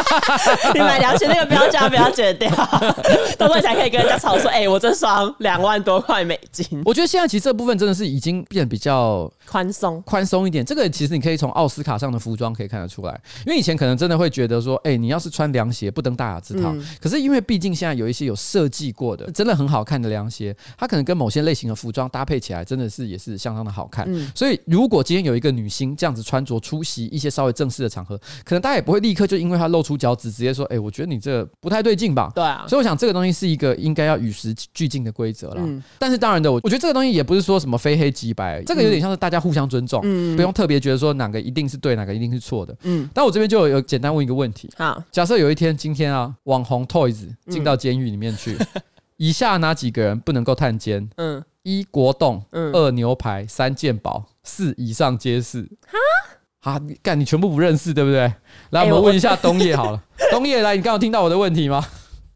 [0.73, 2.49] 你买凉鞋那个标价不要剪掉，
[3.37, 6.81] 到时候才可以跟人家吵说，哎、欸，我这双两万多块美金。
[6.85, 10.65] 我觉得现在其实这部分真的是已经变得比较宽松，宽松一点。
[10.65, 16.77] 这个其实你可以从奥斯卡上的服装可以看得出来，因为以前可能真的会觉得说，哎、欸，你要是穿凉鞋不登大雅之堂。
[16.77, 21.51] 嗯、可是因为毕竟现在有一些有设计过的，真的很好看的凉鞋，它可能跟某些类。
[21.61, 24.05] 型的服装搭配起来，真的是也是相当的好看。
[24.07, 32.65] 嗯，所以如果今天有一个女星这样子穿着出席一些稍微正式的场合，可能大家也不会立刻就因为她露出脚趾，直接说：“哎，我觉得你这不太对劲吧？”对啊。
[32.67, 35.57] 所以我想这个东西是一个应该要与时俱进的规则了。
[35.59, 35.83] 嗯。
[35.99, 42.75] 但是当然的，我我觉得这个东西也不是说什么非黑即白，这个有点像是大家互相尊重，嗯，不用特别觉得说哪个一定是对，哪个一定是错的。
[42.83, 43.07] 嗯。
[43.13, 44.69] 但我这边就有有简单问一个问题。
[44.77, 48.57] 好，假设有一天今天啊，网红 Toys 进到监狱里面去，
[49.21, 51.07] 以下哪几个人不能够探监？
[51.17, 51.43] 嗯。
[51.61, 55.61] 一国栋，嗯、二牛排，三健保，四以上皆是。
[55.85, 58.33] 哈，好，干你全部不认识，对不对？
[58.71, 60.03] 来，我们问一下东叶好了。
[60.17, 61.85] 欸、 东叶，来，你刚刚听到我的问题吗？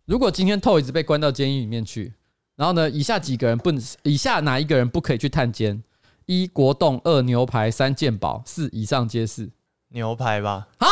[0.06, 2.14] 如果今天 Toys 被关到监狱里面去，
[2.56, 5.82] 然后呢，以下几个人不能，以下哪一个人不可以去探监？
[6.28, 9.50] 一国栋，二牛排，三健保，四以上皆是。
[9.90, 10.68] 牛排吧？
[10.78, 10.88] 啊？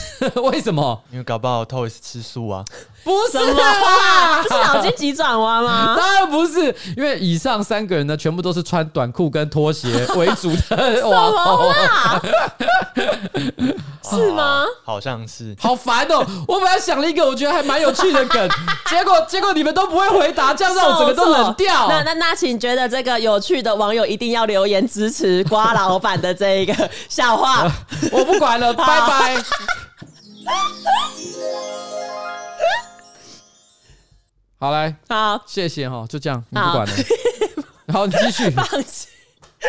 [0.50, 1.02] 为什么？
[1.12, 2.64] 因为搞不好 Toys 吃素啊。
[3.04, 5.94] 不是啊，不是脑筋急转弯吗？
[5.96, 10.96] 当然不是，因为以上三个人呢，全部都是穿短裤跟拖鞋为主的。
[10.96, 12.20] 什么啦？
[14.02, 14.64] 是吗？
[14.84, 15.54] 好像是。
[15.58, 16.24] 好烦哦！
[16.46, 18.48] 我本来想了一个我觉得还蛮有趣的梗，
[18.88, 21.88] 结果结果你们都不会回答，这样让我整个都冷掉。
[21.88, 27.70] 那那那，请觉得这个有趣的网友一定要留言支持瓜老板的这一个笑话。
[28.12, 29.44] 我不管了，拜拜。
[34.58, 36.92] 好来，好，谢谢哈，就这样，你不管了，
[37.86, 39.08] 然后你继续， 放弃，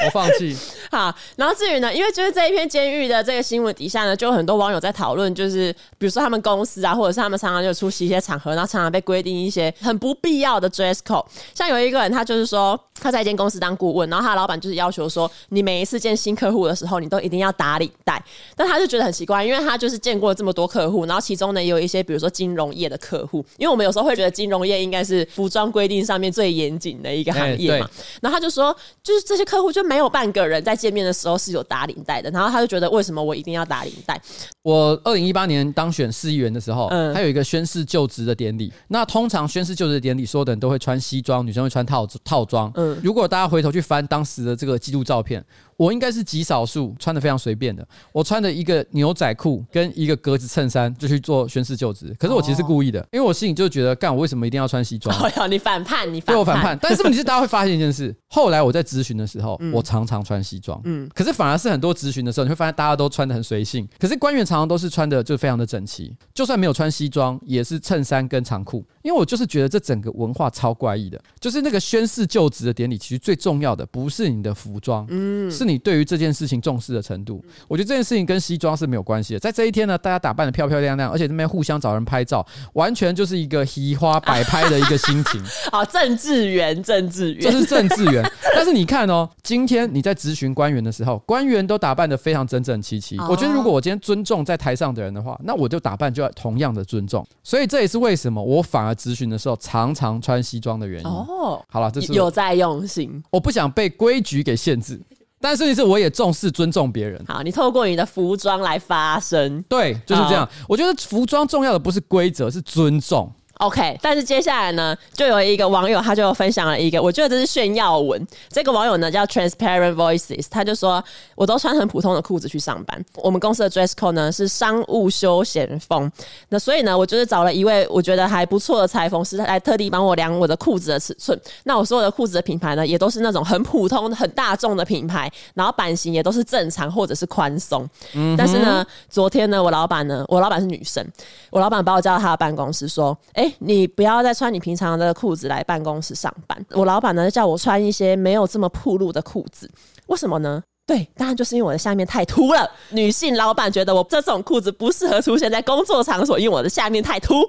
[0.06, 0.56] 我放弃。
[0.92, 11.26] 好，然后至于呢，因为就是这一篇监狱的这个新闻底下呢，就有很多网友在讨论，就是比如说他们公司啊，或者是他们常常就出席一些场合，然后常常被规定一些很不必要的 dress code。
[11.54, 18.24] 像有一个人，他就是说他在一间公司当顾问，然后他的老板就是要求说，你每一次见新客户的时候，你都一定要打领带。
[18.56, 27.90] 但他就觉得很奇怪，因为他就是见过这么多客户，然后其中呢也有一些比如说金融业的客户，因为我们有时候会觉得金融业应该是服装规定上面最严谨的一个行业嘛。
[28.22, 30.76] 然后他就说，就是这些客户就没有半个人在。
[30.76, 34.22] 见面的时候是有打领带的，然后他就觉得为什么我一定要打领带？
[34.62, 38.72] 我二零一八年当选市议员的时候，嗯，还有一个宣誓就职的典礼。
[38.90, 42.72] 那通常宣誓就职的典礼，所有的人都会穿西装，女生会穿套套装。
[42.76, 45.44] 嗯，如果大家回头去翻当时的这个记录照片。
[45.78, 52.16] 我应该是极少数穿的非常随便的，我穿的一个牛仔裤跟一个格子衬衫就去做宣誓就职。
[52.18, 55.16] 可是我其实是故意的，因为我心里就觉得，干我为什么一定要穿西装？
[55.20, 56.80] 哎呀，你反叛，你反叛，对我反叛。
[56.82, 68.86] 但是问题是，大家会发现一件事，后来我在咨询的时候，我常常穿西装，嗯，可是反而是很多咨询的时候，你会发现大家都穿的很随性，可是官员常常都是穿的就非常的整齐，就算没有穿西装，也是衬衫跟长裤。
[69.06, 77.40] 因为我就是觉得这整个文化超怪异的，就是那个宣誓就职的典礼，其实最重要的不是你的服装，嗯，是你对于这件事情重视的程度。
[77.68, 79.40] 我觉得这件事情跟西装是没有关系的。
[79.40, 82.44] 在这一天呢，大家打扮的漂漂亮亮，而且这边互相找人拍照，
[82.74, 85.40] 完全就是一个移花摆拍的一个心情。
[85.72, 88.28] 好，政治员，政治员，这是政治员。
[88.56, 93.20] 但是你看哦，今天你在咨询官员的时候，官员都打扮的非常整整齐齐。
[93.20, 97.24] 我觉得如果我今天尊重在台上的人的话，那我就打扮就要同样的尊重。
[97.44, 101.08] 所以这也是为什么我反而质询的时候常常穿西装的原因。
[101.08, 103.24] 哦，好了，这是有在用心。
[103.30, 105.00] 我不想被规矩给限制，
[105.40, 107.24] 但是是我也重视尊重别人。
[107.28, 110.48] 好，你透过你的服装来发声，对，就是这样。
[110.68, 113.32] 我觉得服装重要的不是规则，是尊重。
[113.60, 118.22] OK，但是接下来呢，就有一个网友他就分享了一个，我觉得这是炫耀文。
[118.50, 121.02] 这个网友呢叫 Transparent Voices，他就说，
[121.36, 123.06] 我都穿很普通的裤子去上班。
[123.16, 126.12] 我们公司的 dress code 呢是商务休闲风，
[126.50, 131.40] 那所以呢，我就是找了一位我觉得还不错的裁缝师来特地帮我量我的裤子的尺寸。
[131.64, 137.90] 那我所有的裤子的品牌呢，也都是那种很普通、很大众的品牌，然后版型也都是正常或者是宽松。
[138.12, 141.02] 嗯，但是呢，昨天呢，我老板呢，我老板是女生，
[141.50, 143.45] 我老板把我叫到他的办公室说，哎。
[143.60, 146.66] 你不要再穿你平常的裤子来办公室上班。
[146.72, 149.70] 我老板呢叫我穿一些没有这么铺路的裤子，
[150.08, 150.62] 为什么呢？
[150.88, 152.70] 对，当然就是因为我的下面太凸了。
[152.92, 157.44] 女性老板觉得我这种裤子不适合出现在工作场所，因为我的下面太凸。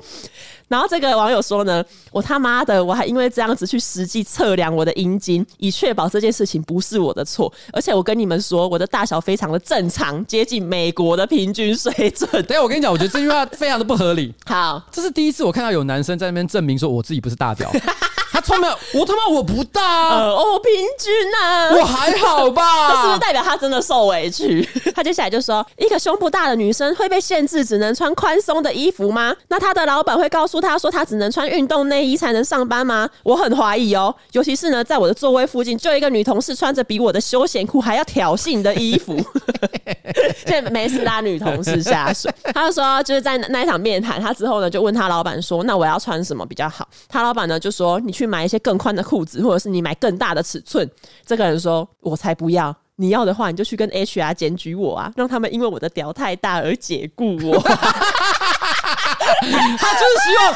[0.69, 7.53] 然后这个网友说呢，我他妈的，我还因为这样子去实际测量我的阴茎，以确保这件事情不是我的错。
[7.73, 12.31] 而且我跟你们说，我的大小非常的正常，接近美国的平均水准。
[12.47, 14.35] 等下我跟你讲，我觉得这句话非常的不合理。
[14.47, 17.71] 好，这是第一次我看到有男生在那边证明说我自己不是大屌。
[18.37, 22.91] 他穿没有，我他妈我不大、啊呃，哦，平均啊，我还好吧？
[22.91, 24.63] 这是不是代表他真的受委屈？
[24.95, 29.35] 他接下来就说，一个胸部大的女生会被限制只能穿宽松的衣服吗？
[29.49, 33.09] 那他的老板会告诉他说，他只能穿运动内衣才能上班吗？
[33.23, 39.17] 我很怀疑哦，尤其是呢，在我的座位附近就一个女同事穿着比我的休闲裤还要挑衅的衣服，
[40.45, 42.31] 这没事拉女同事下水。
[42.53, 46.87] 他就说，就是在那一场面谈，他之后呢就问他老板说，那我要穿什么比较好？
[47.09, 48.26] 他老板呢就说，你去。
[48.27, 50.89] 买一些更宽的裤子，或者是你买更大的尺寸。
[51.25, 52.75] 这个人说：“我才不要！
[52.97, 57.63] 你要的话，你就去跟 HR 检举我啊，让他们因为我的屌太大而解雇我。”
[59.79, 60.55] 他就是希望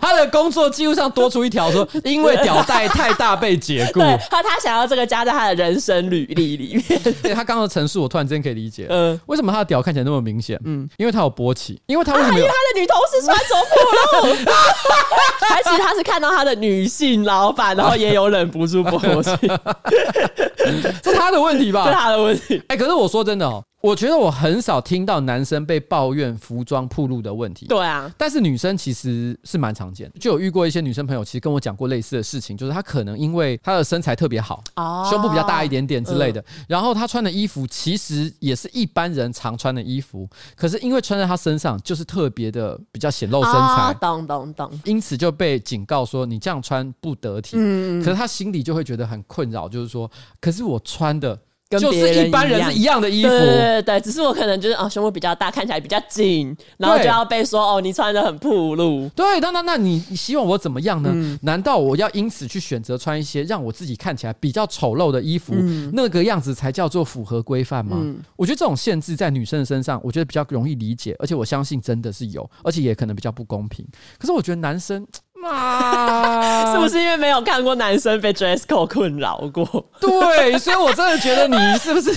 [0.00, 4.00] 他的工作记录上多出一条说，因为屌带太大被解雇。
[4.30, 7.14] 他他想要这个加在他的人生履历里面。
[7.22, 8.86] 对，他刚刚的陈述，我突然之间可以理解。
[8.88, 10.60] 嗯，为什么他的屌看起来那么明显？
[10.64, 11.80] 嗯，因为他有勃起。
[11.86, 12.38] 因为他为什么？
[12.38, 14.34] 因为他的女同事穿着暴露。
[15.50, 19.30] 还其实他是看到他的女性老板，然后也有忍不住勃起。
[21.02, 21.86] 是他的问题吧？
[21.88, 22.58] 是他的问题。
[22.68, 23.62] 哎、欸，可是我说真的哦。
[23.80, 27.66] 我觉得我很少听到男生被抱怨服装暴露的问题。
[27.66, 47.56] 对啊，但是女生其实是蛮常见的，就有遇过一些女生朋友，其实跟我讲过类似的事情，就是她可能因为她的身材特别好，哦，胸部比较大一点点之类的，然后她穿的衣服其实也是一般人常穿的衣服，可是因为穿在她身上就是特别的比较显露身材，懂懂懂，因此就被警告说你这样穿不得体。
[47.58, 51.38] 嗯，可是她心里就会觉得很困扰，就是说，可是我穿的。
[51.70, 59.08] 跟就是一般人是一样的衣服，对对对对，只是我可能就是啊、哦、胸部比较大，看起来比较紧，然后就要被说哦你穿的很暴露。
[59.10, 61.10] 对，那那那你你希望我怎么样呢？
[61.14, 67.98] 嗯、难道我要因此去选择穿一些让我自己看起来比较丑陋的衣服，嗯、那个样子才叫做符合规范吗？
[68.00, 73.86] 嗯、我觉得这种限制在女生的身上，我觉得比较容易理解，而且我相信真的是有，而且也可能比较不公平。
[74.18, 75.06] 可是我觉得男生。
[75.44, 79.64] 啊， 是不是因为没有看过男生被 dress code 困扰过？
[80.00, 82.10] 对，所以我真的觉得你是不是？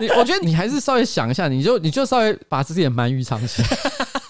[0.00, 3.68] 你我觉得你还是稍微想一下，你就你就稍微把自己的鳗鱼藏起来，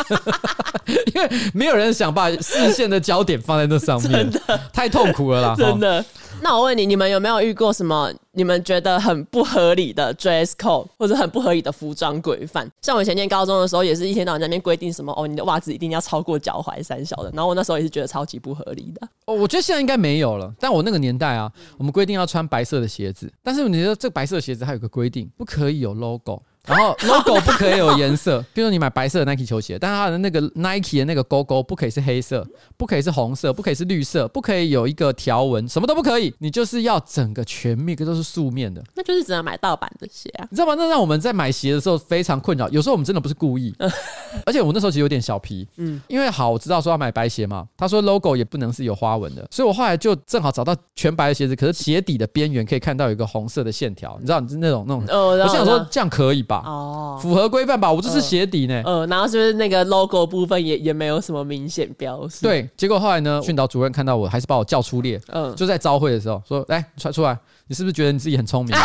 [1.14, 6.05] 因为没有人想把视线的焦点放在那上面，真的太痛苦了啦，真的。
[6.42, 12.68] 那我问你，你们有没有遇过什么你们觉得很不合理的 dress code，或者很不合理的服装规范？
[12.82, 17.30] 像我以前念高中的时候，也是一天到晚在那边规定什么哦，你的袜子一定要超过脚踝三小的。
[17.32, 19.09] 然后我那时候也是觉得超级不合理的。
[19.26, 20.52] 哦，我觉得现在应该没有了。
[20.59, 26.42] 但我那个年代啊，我们规定要穿白色的鞋子，但是你说这个白色的鞋子还有个规定，不可以有 logo。
[26.67, 32.47] 然后 logo 不可以有颜色， 比如说你买白色的 Nike 球鞋，但是它的那个 Nike 的那个勾勾不可以是黑色，
[32.77, 36.33] 不可以是红色，不可以是绿色，不可以有一个条纹，什么都不可以。
[36.39, 40.75] 你就是要整个全面都是素面的，那就是只能买盗版的鞋啊，你知道吗？
[40.77, 42.69] 那让我们在买鞋的时候非常困扰。
[42.71, 43.75] 有时候我们真的不是故意，
[44.47, 55.05] 而且我那时候其实有点小皮，嗯，因为好我知道说要买白鞋嘛，他说 logo 也不能是有花纹的，所以我后来就正好找到全白的鞋子，可是鞋底的边缘可以看到有一个红色的线条，你知道，你是那种那种，
[55.41, 56.53] 我想说这样可以吧？
[56.62, 56.68] 吧？
[56.68, 57.90] 哦，符合规范吧？
[57.90, 58.82] 我这是鞋底呢。
[58.84, 62.42] 呃，然后是不是那个 logo 部分也也没有什么明显标识。
[62.42, 65.20] 对，结果后来呢，训导主任看到我还是把我叫出列。
[65.28, 67.36] 嗯，就在招会的时候说：“来，穿出来，
[67.66, 68.74] 你是不是觉得你自己很聪明？”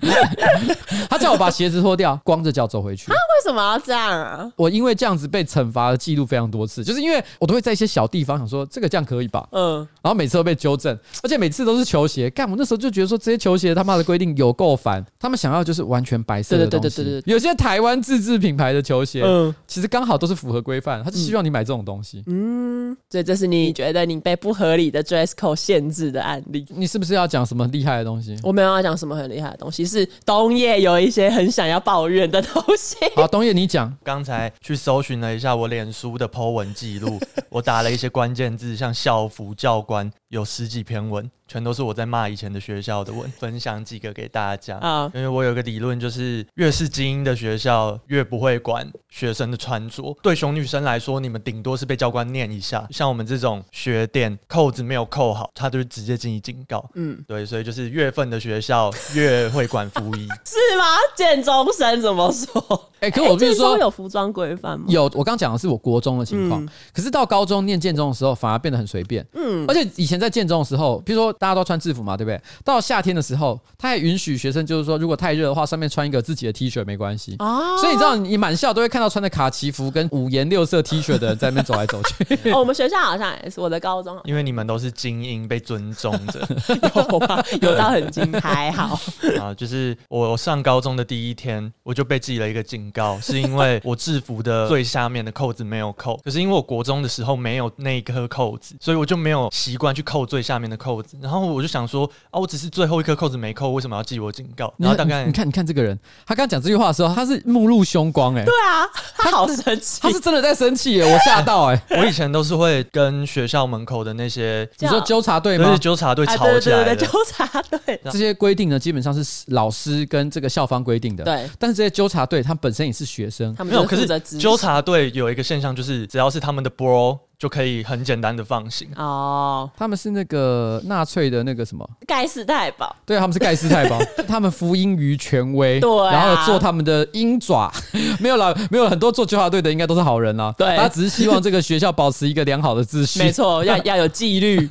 [1.08, 3.10] 他叫我把鞋子脱掉，光着脚走回去。
[3.10, 4.50] 啊为什么要这样啊？
[4.56, 9.46] 我因为这样子被惩罚的记录非常多次，就是因为我都会在一些小地方想说这个这样可以吧？
[9.52, 12.30] 嗯，然后每次都被纠正，而且每次都是球鞋。
[12.30, 15.04] 干，我那时候就觉得说这些球鞋他妈的规定有够烦。
[15.20, 16.88] 他们想要就是完全白色的东西。
[16.88, 17.32] 对对对对对。
[17.32, 22.24] 有些台湾自制品牌的球鞋，嗯，其实刚好都是符合规范，他就希望你买这种东西。
[22.26, 26.64] 嗯，所以这是你觉得你被不合理的 dress code 限制的案例。
[26.70, 28.36] 你是不是要讲什么厉害的东西？
[28.42, 29.85] 我没有要讲什么很厉害的东西。
[29.86, 32.96] 是东叶有一些很想要抱怨的东西。
[33.14, 33.96] 好，东叶你讲。
[34.02, 41.30] 刚才去搜寻了一下我脸书的 po 文记录，我打了一些关键字，像校服、教官，有十几篇文。
[41.48, 44.78] 全都是我在骂以前的学校的我，分享几个给大家。
[44.78, 50.16] 啊，因为我有个理论，就是越是精英的学校，越不会管学生的穿着。
[50.22, 52.84] 对熊女生来说，你们顶多是被教官念一下。
[52.90, 56.84] 像我们这种学店扣子没有扣好，他就直接进行警告。
[56.94, 60.84] 嗯，对，所以就是月份的学校越会管服仪，是 吗？
[61.14, 62.90] 建中生怎么说？
[62.98, 64.86] 哎、欸，可我跟你说有服装规范吗？
[64.88, 66.64] 有，我刚讲的是我国中的情况。
[66.64, 69.24] 嗯、可是到高中念建中的时候，反而变得很随便。
[69.34, 71.35] 嗯，而且以前在建中的时候，比如说。
[71.38, 72.40] 大家都穿制服嘛，对不对？
[72.64, 77.36] 到夏天的时候，他还允许学生，就是说，如果太热的话，上面穿一个自己的 T 恤没关系。
[77.38, 82.34] 哦，所以你知道，你满校都会看到穿的卡其服跟五颜六色 T 恤的人在那边走来走去。
[82.50, 86.40] 哦，我们学校好像也是，我的高中，因为你们都是精英，被尊重着，
[87.10, 87.44] 有吧？
[87.60, 88.98] 有到很精，还好
[89.40, 89.52] 啊。
[89.54, 96.16] 就是我上高中的第一天，我就被记了一个警告，是因为我制服的最下面的扣子没有扣。
[96.24, 101.16] 可是因为我国中的时候没有那一颗扣子，所以我就没有习惯去扣最下面的扣子。
[101.26, 104.72] 然后我就想说啊，我只是最后一颗扣子没扣，为什么要记我警告？
[104.78, 108.44] 然后大概你看，你看这个人，他刚讲这句话的时候，他是目露凶光哎、欸。
[108.44, 111.82] 对啊，他好生气，他是真的在生气耶，我吓到哎。
[111.98, 115.72] 我以前都是会跟学校门口的那些，你说纠察队吗？
[115.72, 116.94] 是纠察队吵起来的。
[116.94, 121.24] 纠察队这些规定呢，基本上是老师跟这个校方规定的。
[121.24, 123.84] 对，但是这些纠察队他本身也是学生，他们没有。
[123.84, 124.06] 可是
[124.38, 127.18] 纠察队有一个现象，就是只要是他们的 bro。
[127.38, 129.70] 就可以很简单的放行哦。
[129.76, 137.72] 他们是那个纳粹的那个什么盖世太保，对，他们是盖世太保， 他们服膺于权威，对，然后做他们的鹰爪。
[138.20, 140.54] 没有啦，没有很多做纠察队的应该都是好人啦。
[140.56, 143.18] 对，他只是希望这个学校保持一个良好的秩序。
[143.18, 144.66] 没错，要 要有纪律。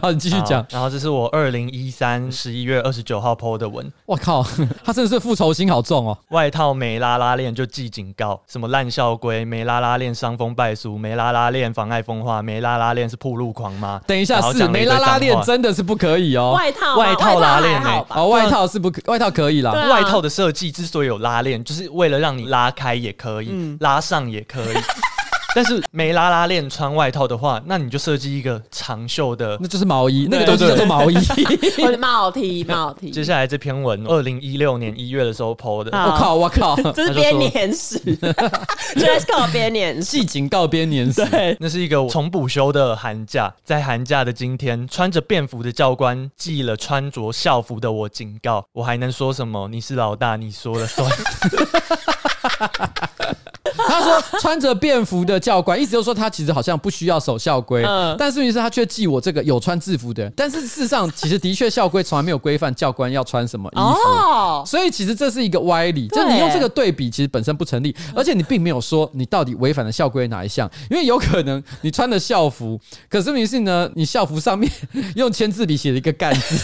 [0.00, 0.64] 好，你继续讲。
[0.70, 3.92] 然后这是我二零一三十一月二十九号 po 的文。
[4.06, 4.42] 我靠，
[4.84, 6.16] 他真的是复仇心好重哦。
[6.30, 11.72] 外套没拉拉链就记警告，什么烂校规，没拉拉链伤风败俗，没拉拉链。
[11.82, 14.00] 妨碍风化，没拉拉链是铺路狂吗？
[14.06, 16.52] 等一下，是没拉拉链真的是不可以哦。
[16.56, 18.06] 外套，外套拉链呢？
[18.10, 19.72] 哦，外套是不可，外套可以啦。
[19.72, 24.76] 外套的设计之所以有拉链，就是为了让你拉开也可以，拉上也可以。
[25.54, 31.16] 但是没拉拉链穿外套的话，那你就设计一个长袖的，那就是毛衣，那个东西叫做毛衣，
[31.76, 33.10] 或 者帽 T 帽 T。
[33.10, 41.24] 接下来这篇文，二零一六年一月的时候 po 的，我靠我靠， 这是编年史，dress code 编年史，记警告编年史。
[41.26, 49.68] 对，那是一个重补修的寒假，在寒假的今天，穿着便服的教官记了穿着校服的我警告，我还能说什么？
[49.68, 51.10] 你是老大，你说了算。
[53.76, 60.32] 他说穿着便服的教官，意思就是说他其实好像不需要守校规，嗯，但是问题是他却记我这个有穿制服的人。
[60.36, 66.08] 但是事实上，其实的确校规从来没有规范教官要穿什么衣服，哦，所以其实这是一个歪理。
[66.08, 74.70] 就你用这个对比，其实本身不成立，而且你并没有说你到底违反了校规哪一项，因为有可能你穿的校服，可是问题是呢，你校服上面
[75.16, 76.56] 用签字笔写了一个干字。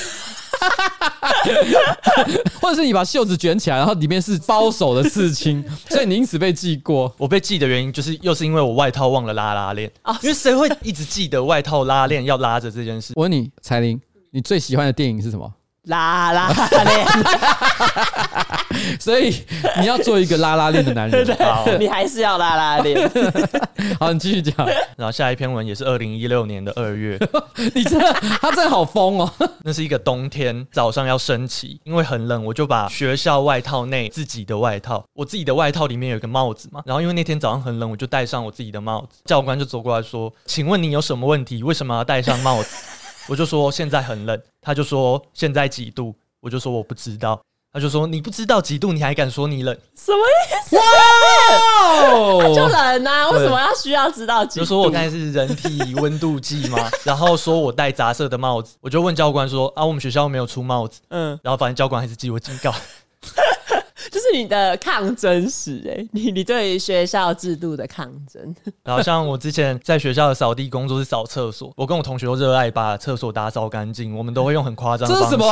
[2.61, 7.13] 或者是你把袖子卷起来，然后里面是包手的刺青， 所以你因此被记过。
[7.19, 13.13] 我被记的原因就是又是因为我外套忘了拉拉链啊，因为谁会一直记得外套拉链要拉着这件事？
[13.17, 15.51] 我问你，彩玲，你最喜欢的电影是什么？
[15.89, 16.49] 拉拉
[16.85, 17.07] 链，
[19.01, 19.35] 所以
[19.81, 21.27] 你要做一个拉拉链的男人。
[21.41, 23.11] 好，你还是要拉拉链。
[23.99, 24.55] 好，你继续讲。
[24.97, 27.19] 然后下一篇文也是二零一六年的二月，
[27.75, 29.33] 你真的，他真的好疯哦。
[29.63, 36.83] 那是一个冬天早上要升旗，因为很冷，我就把学校外套内自己的外套，我自己的外套里面有一个帽子嘛。
[36.85, 39.23] 然后因为那天早上很冷，我就戴上我自己的帽子。
[39.25, 41.63] 教官就走过来说：“请问你有什么问题？
[41.63, 42.69] 为什么要戴上帽子？”
[43.29, 47.39] 我就说现在很冷，他就说现在几度，我就说我不知道，
[47.73, 49.77] 他就说你不知道几度，你还敢说你冷？
[49.95, 50.77] 什么意思？
[50.77, 53.31] 哇， 就冷啊？
[53.31, 54.65] 为什么要需要知道几度？
[54.65, 56.91] 就说我刚才是人体温度计吗？
[57.05, 62.75] 然后说我戴杂色的帽子，我就问教官说啊，我们学校没有出帽子，嗯，然后反正教官还是记我警告。
[64.11, 68.55] 这是你的抗争史哎，你你对于学校制度的抗争。
[68.85, 75.09] 然后像我之前在学校的扫地工作是扫厕所，我跟我同学都热爱把厕所打扫干净，我们都会用很夸张。
[75.09, 75.47] 这是什么？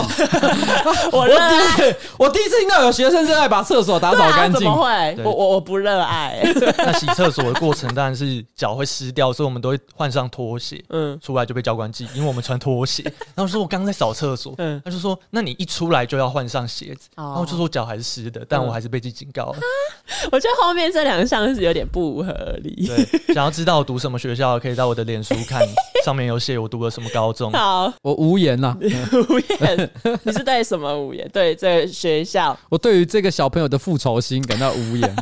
[1.13, 4.61] 我热爱，我第一次听到有学生热爱把厕所打扫干净。
[4.61, 5.17] 怎么会？
[5.23, 6.41] 我我我不热爱。
[6.79, 10.83] 那洗厕所的过程当然是脚会湿掉，所以我们都会换上拖鞋。
[10.89, 13.03] 嗯，出来就被教官记，因为我们穿拖鞋。
[13.35, 18.46] 然后说我刚刚在扫厕所，嗯，他就说那你一出来就要换上鞋子，然后就说脚还是湿的。
[18.49, 19.59] 但我还是被记警告了。
[20.33, 22.33] 我觉得后面这两项是有点不合
[22.63, 22.87] 理。
[22.87, 25.61] 对，想要知道我读什么学校，可以到我的脸书看，
[26.05, 27.53] 上面有写我读了什么高中。
[27.53, 28.77] 好，我无言了。
[29.29, 29.91] 无言，
[30.23, 31.29] 你是对什么无言？
[31.33, 35.17] 对这个学校， 我对于这个小朋友的复仇心感到无言。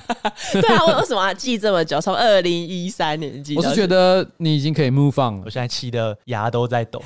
[0.53, 2.01] 对啊，我为什么要记这么久？
[2.01, 3.57] 从二零一三年记。
[3.57, 7.03] 我是觉得你已经可以 move on 了，我现在气得牙都在抖。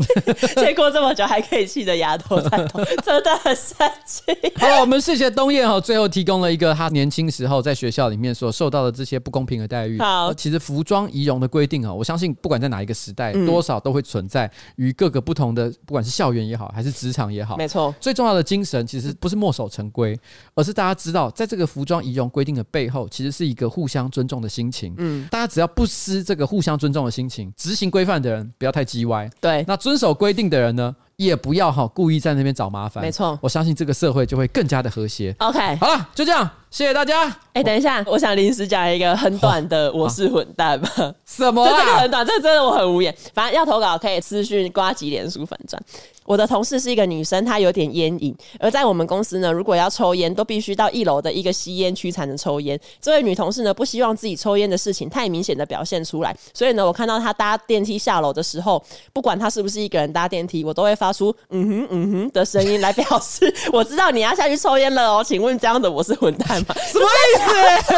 [0.56, 3.76] 结果这么久还可以气得牙都在抖，真的很生
[4.06, 4.22] 气。
[4.56, 9.98] 好了，我们谢谢东燕哈，最后提供了一个他年轻时候在学校里面所受到的这些不公平的待遇。
[9.98, 17.56] 好，其实服装仪容的规定啊，我相信不管在哪一个时代，多少都会存在于各个不同的，不管是校园也好，还是职场也好。
[17.56, 20.18] 没错，最重要的精神其实不是墨守成规，
[20.54, 24.94] 而是大家知道，在这个服装仪容规定的背后，其实是一个互相尊重的心情。
[24.98, 29.28] 嗯，大家只要不失这个互相尊重的心情，执行规范的人不要太叽歪。
[29.40, 33.02] 对，那遵守规定的人呢，也不要哈故意在那边找麻烦。
[33.02, 35.34] 没错，我相信这个社会就会更加的和谐。
[35.40, 37.24] OK，好了，就这样，谢谢大家。
[37.24, 40.88] 哎、欸，等一下，我想临时讲一个很短的，我是混蛋吧？
[41.26, 41.68] 什么、啊？
[41.68, 43.12] 这个很短，这个真的我很无言。
[43.34, 45.82] 反正要投稿可以私讯瓜吉脸书粉专。
[46.24, 52.78] 我的同事是一个女生，她有点烟瘾，而在我们公司呢，如果要抽烟，都必须到一楼的一个吸烟区才能抽烟。
[53.00, 65.24] 这位女同事呢，不希望自己抽烟的事情太明显的表现出来，所以呢，我看到她搭电梯下楼的时候，不管她是不是一个人搭电梯，我都会发出嗯哼嗯哼的声音来表示我知道你要下去抽烟了哦。
[65.26, 66.74] 请问这样的我是混蛋吗？
[66.86, 67.94] 什么意思？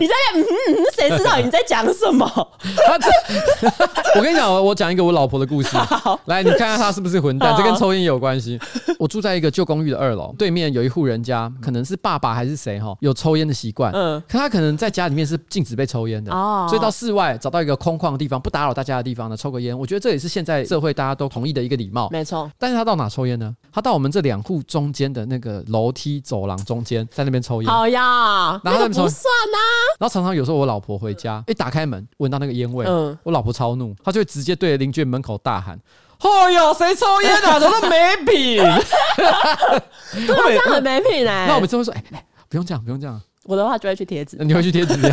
[0.00, 2.24] 你在嗯哼嗯哼，谁知道你在讲什么？
[4.16, 5.76] 我跟你讲，我讲一个我老婆的故事。
[5.76, 6.93] 好，来，你看看她。
[6.94, 7.54] 是不是混蛋？
[7.56, 8.58] 这跟抽烟有关系。
[8.98, 13.92] 我住在一个旧公寓的二楼，对面有一户人家，可能是爸爸还是谁哈，有抽烟的习惯。
[13.92, 19.76] 嗯，可他可能在家里面是禁止被抽烟的哦，所以到室外找到一个空旷的地方，不打扰大家的地方呢，抽个烟。
[19.76, 22.08] 我觉得这也是现在社会大家都同意的一个礼貌。
[22.10, 22.50] 没错。
[22.56, 23.54] 但是他到哪抽烟呢？
[23.72, 27.70] 他到我们这两户中间的那个楼梯走廊中间，在那边抽烟。
[27.70, 29.58] 好呀，那个不算啊。
[29.98, 35.78] 然后常常有时候我老婆回家，一打开门闻到那个烟味，嗯，我老婆超怒，她就会直接对着邻居门口大喊。
[36.20, 37.58] 哦哟，谁抽烟啊？
[37.58, 38.62] 怎么没品？
[40.26, 41.46] 对，这样很没品哎。
[41.48, 43.20] 那我们就会说，哎哎，不用这样，不用这样。
[43.44, 45.08] 我的话就会去贴纸，你会去贴纸这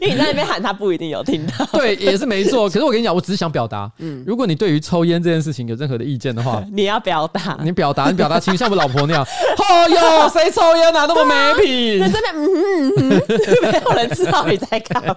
[0.00, 1.66] 因为你在那边喊，他不一定有听到。
[1.78, 2.68] 对，也是没错。
[2.68, 9.22] 可是我跟你讲，我只是想表达，嗯，如果你对于抽烟这件事情有任何的意见的话， 你要表达，你表达，你表达，请像我老婆那样。
[9.70, 11.06] 哦哟，谁抽烟啊？
[11.06, 12.00] 那么没品。
[12.00, 13.22] 在这边，嗯嗯嗯，
[13.70, 15.14] 没有人知道你在干嘛。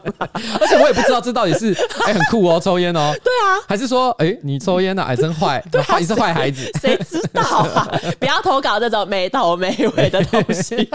[0.60, 1.74] 而且我也不知道这到底是
[2.06, 3.12] 哎很酷哦，抽烟哦。
[3.24, 3.64] 对啊。
[3.68, 5.04] 还是说，哎，你抽烟呢？
[5.04, 5.64] 哎，真坏，
[6.00, 6.70] 你是坏孩子。
[6.82, 7.88] 谁知道啊？
[8.20, 10.90] 不要投稿这种没头没尾的东西。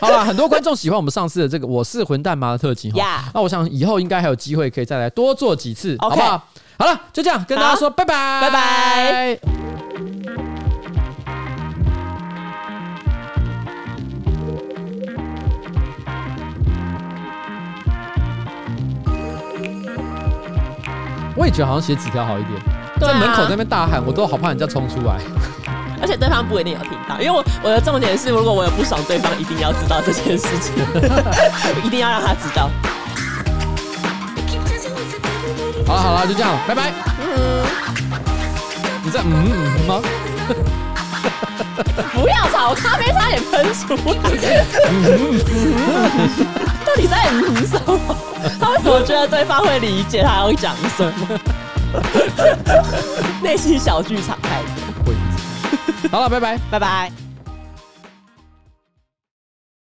[0.00, 3.24] 好了，很多观众喜欢我们上次的这个“我是混蛋吗”的特辑哈。
[3.34, 6.44] 那我想以后应该还有机会可以再来多做几次，好不好？
[6.78, 9.38] 好了，就这样跟大家说拜拜，拜拜。
[21.36, 22.60] 我也觉得好像写纸条好一点，
[23.00, 25.18] 在门口那边大喊，我都好怕人家冲出来。
[26.00, 30.74] 而且对方不一定有听到，因为我我的重点是，如果我有不爽，对方一定要知道这件事情，
[31.84, 32.70] 一定要让他知道。
[35.86, 36.92] 好了好了，就这样，拜拜。
[37.20, 37.64] 嗯，
[39.02, 40.00] 你在嗯嗯吗？
[42.14, 44.02] 不要吵，我咖啡差点喷出来。
[46.84, 47.98] 到底在嗯什么？
[48.60, 51.38] 他为什么觉得对方会理解他要讲什么？
[53.42, 54.89] 内心小剧场开始。
[56.10, 57.29] 好了，拜拜，拜拜。